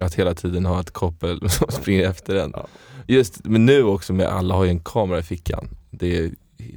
[0.00, 2.52] Att hela tiden ha ett koppel som springer efter en.
[2.54, 2.66] Ja.
[3.06, 5.68] Just, men nu också med alla har ju en kamera i fickan.
[5.90, 6.30] Det är,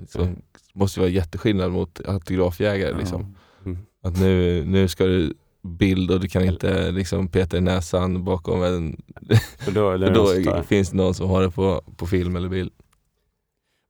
[0.09, 0.28] så,
[0.74, 2.97] måste ju vara jätteskillnad mot autografjägare.
[2.97, 3.36] Liksom.
[3.65, 3.78] Mm.
[4.03, 8.63] Att nu, nu ska du bild och du kan inte liksom peta i näsan bakom
[8.63, 9.01] en
[9.59, 10.13] För då, för
[10.55, 12.72] då finns det någon som har det på, på film eller bild.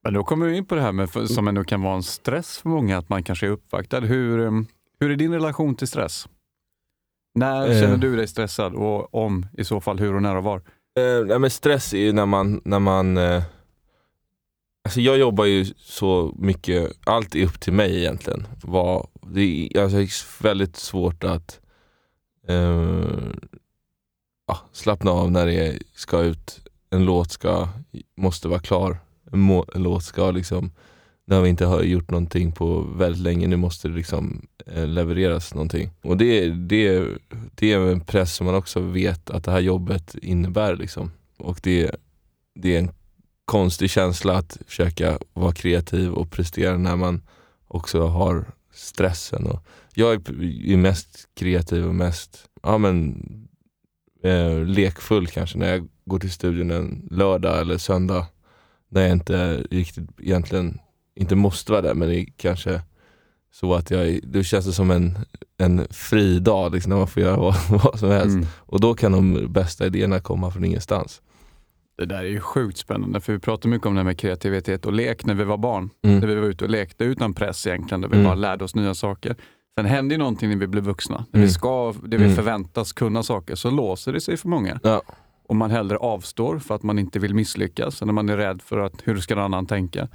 [0.04, 2.58] Men då kommer vi in på det här med, som ändå kan vara en stress
[2.58, 4.00] för många, att man kanske är uppvaktad.
[4.00, 4.68] Hur, um,
[5.00, 6.28] hur är din relation till stress?
[7.34, 7.80] När Eh.
[7.80, 10.62] känner du dig stressad och om i så fall hur och när och var?
[10.98, 13.44] Eh, men stress är ju när man, när man eh,
[14.84, 18.48] Alltså jag jobbar ju så mycket, allt är upp till mig egentligen.
[18.64, 21.60] Vad, det, är, alltså väldigt svårt att
[22.48, 23.04] eh,
[24.48, 27.68] ja, slappna av när det ska ut, en låt ska,
[28.18, 28.98] måste vara klar.
[29.32, 30.72] En, må, en låt ska liksom,
[31.32, 35.54] nu har vi inte gjort någonting på väldigt länge, nu måste det liksom eh, levereras
[35.54, 35.90] någonting.
[36.02, 37.08] Och det, det,
[37.56, 40.76] det är en press som man också vet att det här jobbet innebär.
[40.76, 41.12] Liksom.
[41.38, 41.96] Och det,
[42.56, 42.92] det är en
[43.46, 47.22] konstig känsla att försöka vara kreativ och prestera när man
[47.68, 49.48] också har stressen.
[49.48, 53.24] Och jag är, är mest kreativ och mest ja, men,
[54.24, 58.28] eh, lekfull kanske när jag går till studion en lördag eller söndag.
[58.90, 60.80] När jag inte riktigt egentligen
[61.16, 62.82] inte måste vara där men det är kanske
[63.54, 65.18] så att jag, då känns det som en,
[65.58, 68.36] en fri dag liksom, när man får göra vad, vad som helst.
[68.36, 68.46] Mm.
[68.60, 71.22] Och då kan de bästa idéerna komma från ingenstans.
[71.98, 74.86] Det där är ju sjukt spännande, för vi pratar mycket om det här med kreativitet
[74.86, 75.90] och lek när vi var barn.
[76.04, 76.20] Mm.
[76.20, 78.26] När vi var ute och lekte utan press egentligen, där vi Mm.
[78.26, 79.36] bara lärde oss nya saker.
[79.78, 81.26] Sen händer ju någonting när vi blir vuxna.
[81.32, 81.48] När Mm.
[81.48, 82.36] vi ska, det vi Mm.
[82.36, 84.80] förväntas kunna saker, så låser det sig för många.
[84.84, 85.02] Ja.
[85.48, 88.80] Och man hellre avstår för att man inte vill misslyckas, eller man är rädd för
[88.80, 90.08] att hur ska någon annan tänka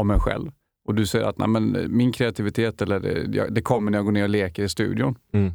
[0.00, 0.50] om en själv.
[0.84, 4.12] Och du säger att Nej, men min kreativitet, eller det, det kommer när jag går
[4.12, 5.14] ner och leker i studion.
[5.32, 5.52] Mm.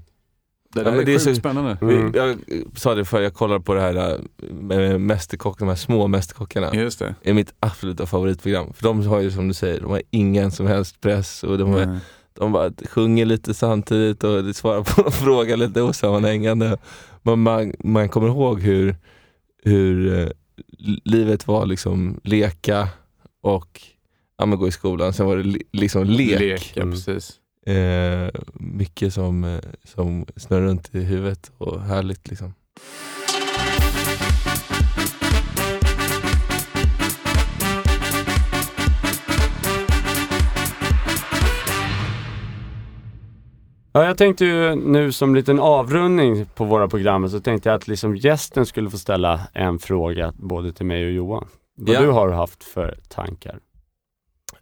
[0.73, 1.77] Det Ja, där men är, det är sjukt så- spännande.
[1.81, 2.11] Mm.
[2.15, 2.37] Jag
[2.75, 4.19] sa det för jag kollade på det här äh,
[4.53, 6.75] med Mästerkock, de här små Mästerkockarna.
[6.75, 7.15] Just det.
[7.23, 8.73] är mitt absoluta favoritprogram.
[8.73, 11.73] För de har ju som du säger, de har ingen som helst press och de,
[11.75, 11.99] är, Nej.
[12.33, 16.77] de bara sjunger lite samtidigt och svarar på en fråga lite osammanhängande.
[17.23, 18.95] Men man, man kommer ihåg hur,
[19.63, 20.27] hur eh,
[21.03, 22.87] livet var liksom leka
[23.41, 23.81] och
[24.37, 25.13] ja, men gå i skolan.
[25.13, 26.39] Sen var det li, liksom lek.
[26.39, 26.93] Lek, ja, Mm.
[26.93, 27.39] precis.
[27.67, 32.53] Eh, mycket som, eh, som snurrar runt i huvudet och härligt liksom.
[43.93, 47.87] Ja, jag tänkte ju nu som liten avrundning på våra program så tänkte jag att
[47.87, 51.47] liksom gästen skulle få ställa en fråga både till mig och Johan.
[51.77, 52.01] Vad Ja.
[52.01, 53.59] du har haft för tankar.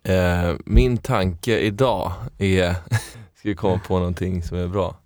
[0.03, 2.73] Eh, min tanke idag är,
[3.35, 4.97] ska vi komma på någonting som är bra.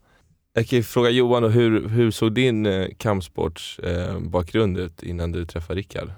[0.53, 5.45] Jag kan ju fråga Johan hur, hur såg din eh, kampsportsbakgrund eh, ut innan du
[5.45, 6.11] träffade Rickard?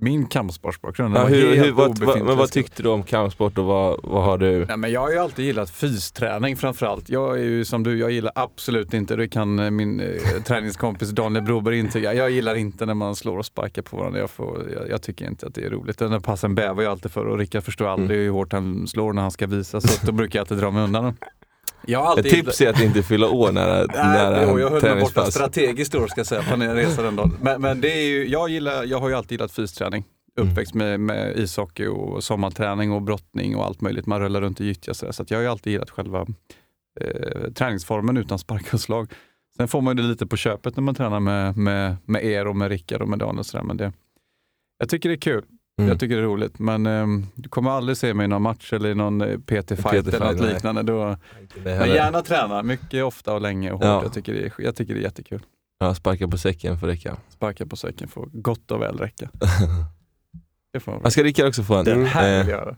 [0.00, 4.00] Min kampsportsbakgrund Ja, hur, hur, vad, vad, men vad tyckte du om kampsport och vad,
[4.02, 4.66] vad har du?
[4.66, 7.08] Nej, men jag har ju alltid gillat fysträning framförallt.
[7.08, 11.10] Jag är ju som du, jag gillar absolut inte, det kan eh, min eh, träningskompis
[11.10, 12.14] Daniel Broberg intyga.
[12.14, 14.20] Jag gillar inte när man slår och sparkar på varandra.
[14.20, 15.98] Jag, får, jag, jag tycker inte att det är roligt.
[15.98, 19.12] Den där passen bävar jag alltid för och Rickard förstår aldrig hur hårt han slår
[19.12, 21.16] när han ska visa så då brukar jag alltid dra mig undan.
[21.86, 21.92] Den.
[21.92, 25.00] Jag Ett tips är att inte fylla år nära, nära Nej, jo, jag höll mig
[25.00, 27.36] borta strategiskt då ska jag säga, på en resa den dagen.
[27.40, 30.04] Men, men det är ju, jag, gillar, jag har ju alltid gillat fysträning.
[30.36, 34.06] Uppväxt med, med ishockey och sommarträning och brottning och allt möjligt.
[34.06, 35.12] Man rullar runt i gyttja så, där.
[35.12, 36.26] så jag har ju alltid gillat själva
[37.00, 39.10] eh, träningsformen utan spark och slag.
[39.56, 42.46] Sen får man ju det lite på köpet när man tränar med, med, med er
[42.46, 43.64] och med Rickard och med Dan och sådär.
[43.64, 43.92] Men det,
[44.78, 45.44] jag tycker det är kul.
[45.78, 45.88] Mm.
[45.88, 46.58] Jag tycker det är roligt.
[46.58, 50.20] Men eh, du kommer aldrig se mig i någon match eller i någon PT-fight eller
[50.32, 50.54] något nej.
[50.54, 50.82] liknande.
[50.82, 51.16] Då,
[51.64, 53.86] men gärna träna, mycket ofta och länge och hårt.
[53.86, 54.02] Ja.
[54.02, 55.42] Jag, tycker det är, jag tycker det är jättekul.
[55.78, 57.16] Ja, sparka på säcken för räcka.
[57.28, 59.30] Sparka på säcken får gott och väl räcka.
[60.72, 61.84] Det får man Jag ska Rickard också få en.
[61.84, 62.76] Det här vill Eh, jag göra.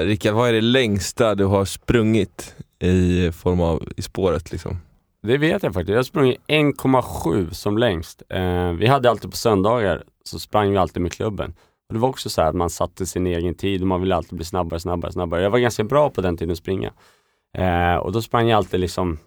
[0.00, 4.78] eh, Rickard, vad är det längsta du har sprungit i form av i spåret liksom?
[5.26, 5.90] Det vet jag faktiskt.
[5.90, 8.22] Jag har sprungit 1,7 som längst.
[8.28, 11.54] Eh, vi hade alltid på söndagar så sprang vi alltid med klubben.
[11.88, 14.16] Och det var också så här att man satte sin egen tid och man ville
[14.16, 15.42] alltid bli snabbare, snabbare, snabbare.
[15.42, 16.92] Jag var ganska bra på den tiden att springa.
[17.56, 19.18] Eh, och då sprang jag alltid liksom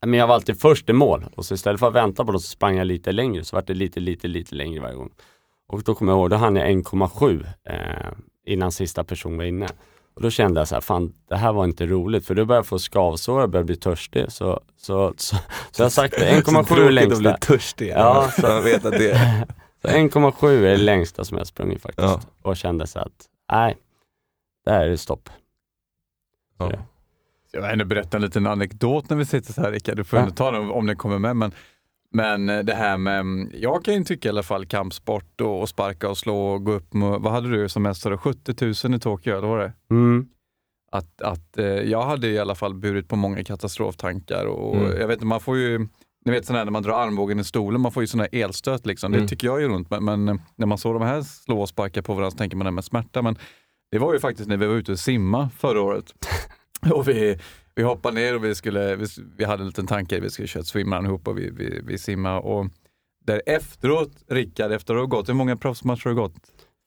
[0.00, 2.40] men jag var alltid först i mål och så istället för att vänta på dem
[2.40, 5.10] så sprang jag lite längre så var det lite, lite, lite längre varje gång.
[5.68, 8.12] Och då kommer jag ihåg, då hann jag 1,7 eh,
[8.46, 9.66] innan sista person var inne.
[10.18, 12.58] Och då kände jag så här, fan det här var inte roligt för då började
[12.58, 14.32] jag få skavsår, jag började bli törstig.
[14.32, 15.36] Så, så, så,
[15.70, 17.14] så jag sagt det, 1,7 är längsta.
[17.14, 17.88] att bli törstig.
[17.88, 19.46] Ja, så jag vet att det
[19.82, 22.08] Så 1,7 är det längsta som jag sprungit faktiskt.
[22.08, 22.20] Ja.
[22.42, 23.12] Och kände så att,
[23.52, 23.76] nej,
[24.64, 25.28] det här är stopp.
[26.58, 26.72] ja.
[27.52, 29.96] Jag vill ändå berätta en liten anekdot när vi sitter så här Rickard.
[29.96, 30.22] Du får Ja.
[30.22, 31.36] ändå ta den om den kommer med.
[31.36, 31.52] Men,
[32.14, 35.68] men eh, det här med, jag kan ju tycka i alla fall kampsport och, och
[35.68, 38.02] sparka och slå och gå upp med, vad hade du som mest?
[38.02, 38.18] sa du?
[38.18, 39.72] 70 000 i Tokyo, eller var det?
[39.90, 40.26] Mm.
[40.92, 45.00] Att, att eh, jag hade i alla fall burit på många katastroftankar och Mm.
[45.00, 45.88] jag vet inte, man får ju
[46.24, 48.86] ni vet sådär när man drar armbågen i stolen, man får ju sådana här elstöt
[48.86, 49.12] liksom.
[49.12, 49.28] Det Mm.
[49.28, 49.90] tycker jag gör ont.
[49.90, 52.56] Men, men eh, när man såg de här slå och sparka på varandra så tänker
[52.56, 53.22] man det med smärta.
[53.22, 53.38] Men
[53.90, 56.04] det var ju faktiskt när vi var ute och simma förra året.
[56.92, 57.38] och vi,
[57.78, 59.06] vi hoppade ner och vi, skulle, vi,
[59.36, 61.98] vi hade en liten tanke, vi skulle köra ett swimrun ihop och vi, vi, vi
[61.98, 62.38] simmade.
[62.38, 62.66] Och
[63.24, 66.34] där efteråt, Rickard, efter att ha gått, hur många proffsmatcher har du gått?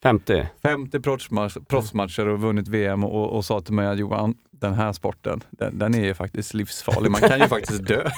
[0.03, 0.45] 50.
[0.63, 4.93] 50 proffsmatch, proffsmatcher och vunnit VM och, och sa till mig att Johan, den här
[4.93, 7.11] sporten, den, den är ju faktiskt livsfarlig.
[7.11, 8.01] Man kan ju faktiskt dö.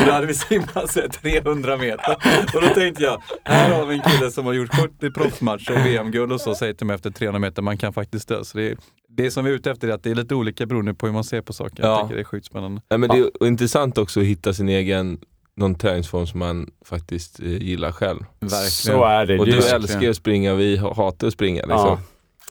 [0.00, 2.16] och då hade vi simmat så här 300 meter.
[2.54, 5.86] Och då tänkte jag, här har vi en kille som har gjort 70 proffsmatcher och
[5.86, 8.44] VM-guld och så säger till mig efter 300 meter, man kan faktiskt dö.
[8.44, 8.76] Så det, är,
[9.08, 11.12] det som vi är ute efter är att det är lite olika beroende på hur
[11.12, 11.82] man ser på saker.
[11.82, 11.88] Ja.
[11.88, 12.82] Jag tycker det är sjukt spännande.
[12.88, 15.18] Ja, men det är intressant också att hitta sin egen
[15.56, 18.18] någon träningsform som man faktiskt eh, gillar själv.
[18.40, 18.70] Verkligen.
[18.70, 19.38] Så är det.
[19.38, 21.98] Och du älskar ju att springa och vi ha- hatar att springa liksom.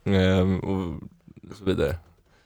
[0.03, 0.11] Ja.
[0.11, 0.99] Ehm, och
[1.57, 1.95] så vidare.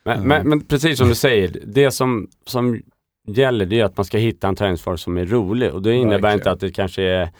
[0.04, 0.28] Men, Mm.
[0.28, 2.82] men, men precis som du säger, det som, som
[3.28, 6.12] gäller det är att man ska hitta en träningsform som är rolig och det innebär
[6.18, 6.34] Verkligen.
[6.38, 7.30] inte att det kanske är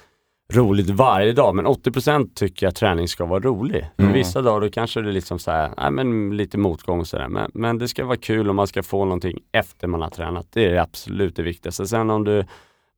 [0.53, 3.87] roligt varje dag, men 80% tycker jag träning ska vara rolig.
[3.97, 4.13] Mm.
[4.13, 7.29] Vissa dagar då kanske det är liksom så här, nej, men lite motgång och sådär,
[7.29, 10.47] men, men det ska vara kul och man ska få någonting efter man har tränat.
[10.53, 11.87] Det är det absolut det viktigaste.
[11.87, 12.45] Sen om du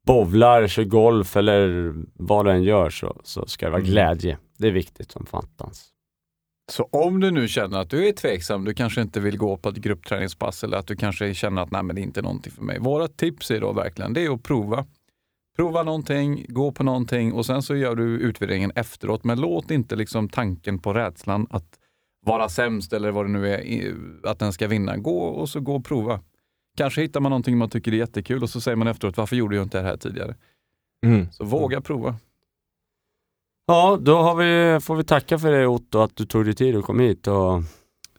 [0.09, 3.91] bowlar, kör golf eller vad du än gör så, så ska det vara Mm.
[3.91, 4.39] glädje.
[4.59, 5.89] Det är viktigt som fantans.
[6.71, 9.69] Så om du nu känner att du är tveksam, du kanske inte vill gå på
[9.69, 12.63] ett gruppträningspass eller att du kanske känner att nej, men det är inte någonting för
[12.63, 12.79] mig.
[12.81, 14.87] Våra tips är då verkligen det är att prova.
[15.57, 19.25] Prova någonting, gå på någonting och sen så gör du utvärderingen efteråt.
[19.25, 21.79] Men låt inte liksom tanken på rädslan att
[22.27, 23.95] vara sämst eller vad det nu är,
[24.25, 24.97] att den ska vinna.
[24.97, 26.21] Gå och så gå och prova.
[26.79, 29.57] Kanske hittar man någonting man tycker är jättekul och så säger man efteråt, varför gjorde
[29.57, 30.35] jag inte det här tidigare?
[31.07, 31.33] Mm.
[31.33, 32.17] Så våga prova.
[33.67, 36.77] Ja, då har vi, får vi tacka för det Otto, att du tog dig tid
[36.77, 37.27] och kom hit.
[37.27, 37.63] Och,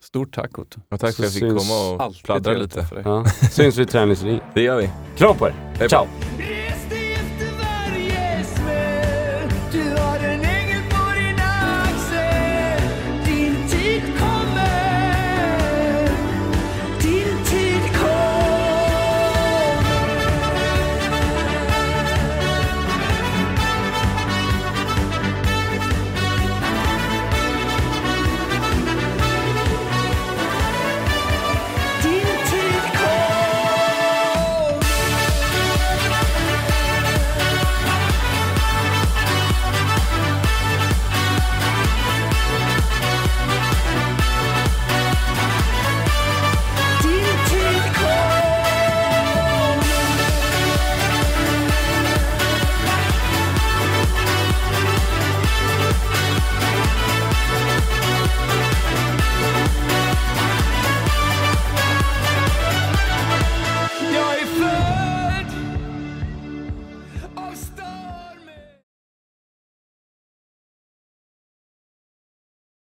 [0.00, 0.80] Stort tack Otto.
[0.88, 2.84] Och tack för att jag fick komma och pladdra lite.
[2.84, 3.04] för dig.
[3.06, 4.40] ja, syns vi i träningsringen.
[4.54, 4.90] Det gör vi.
[5.16, 5.54] Kram på er!
[5.74, 5.88] Hej på.
[5.88, 6.06] Ciao!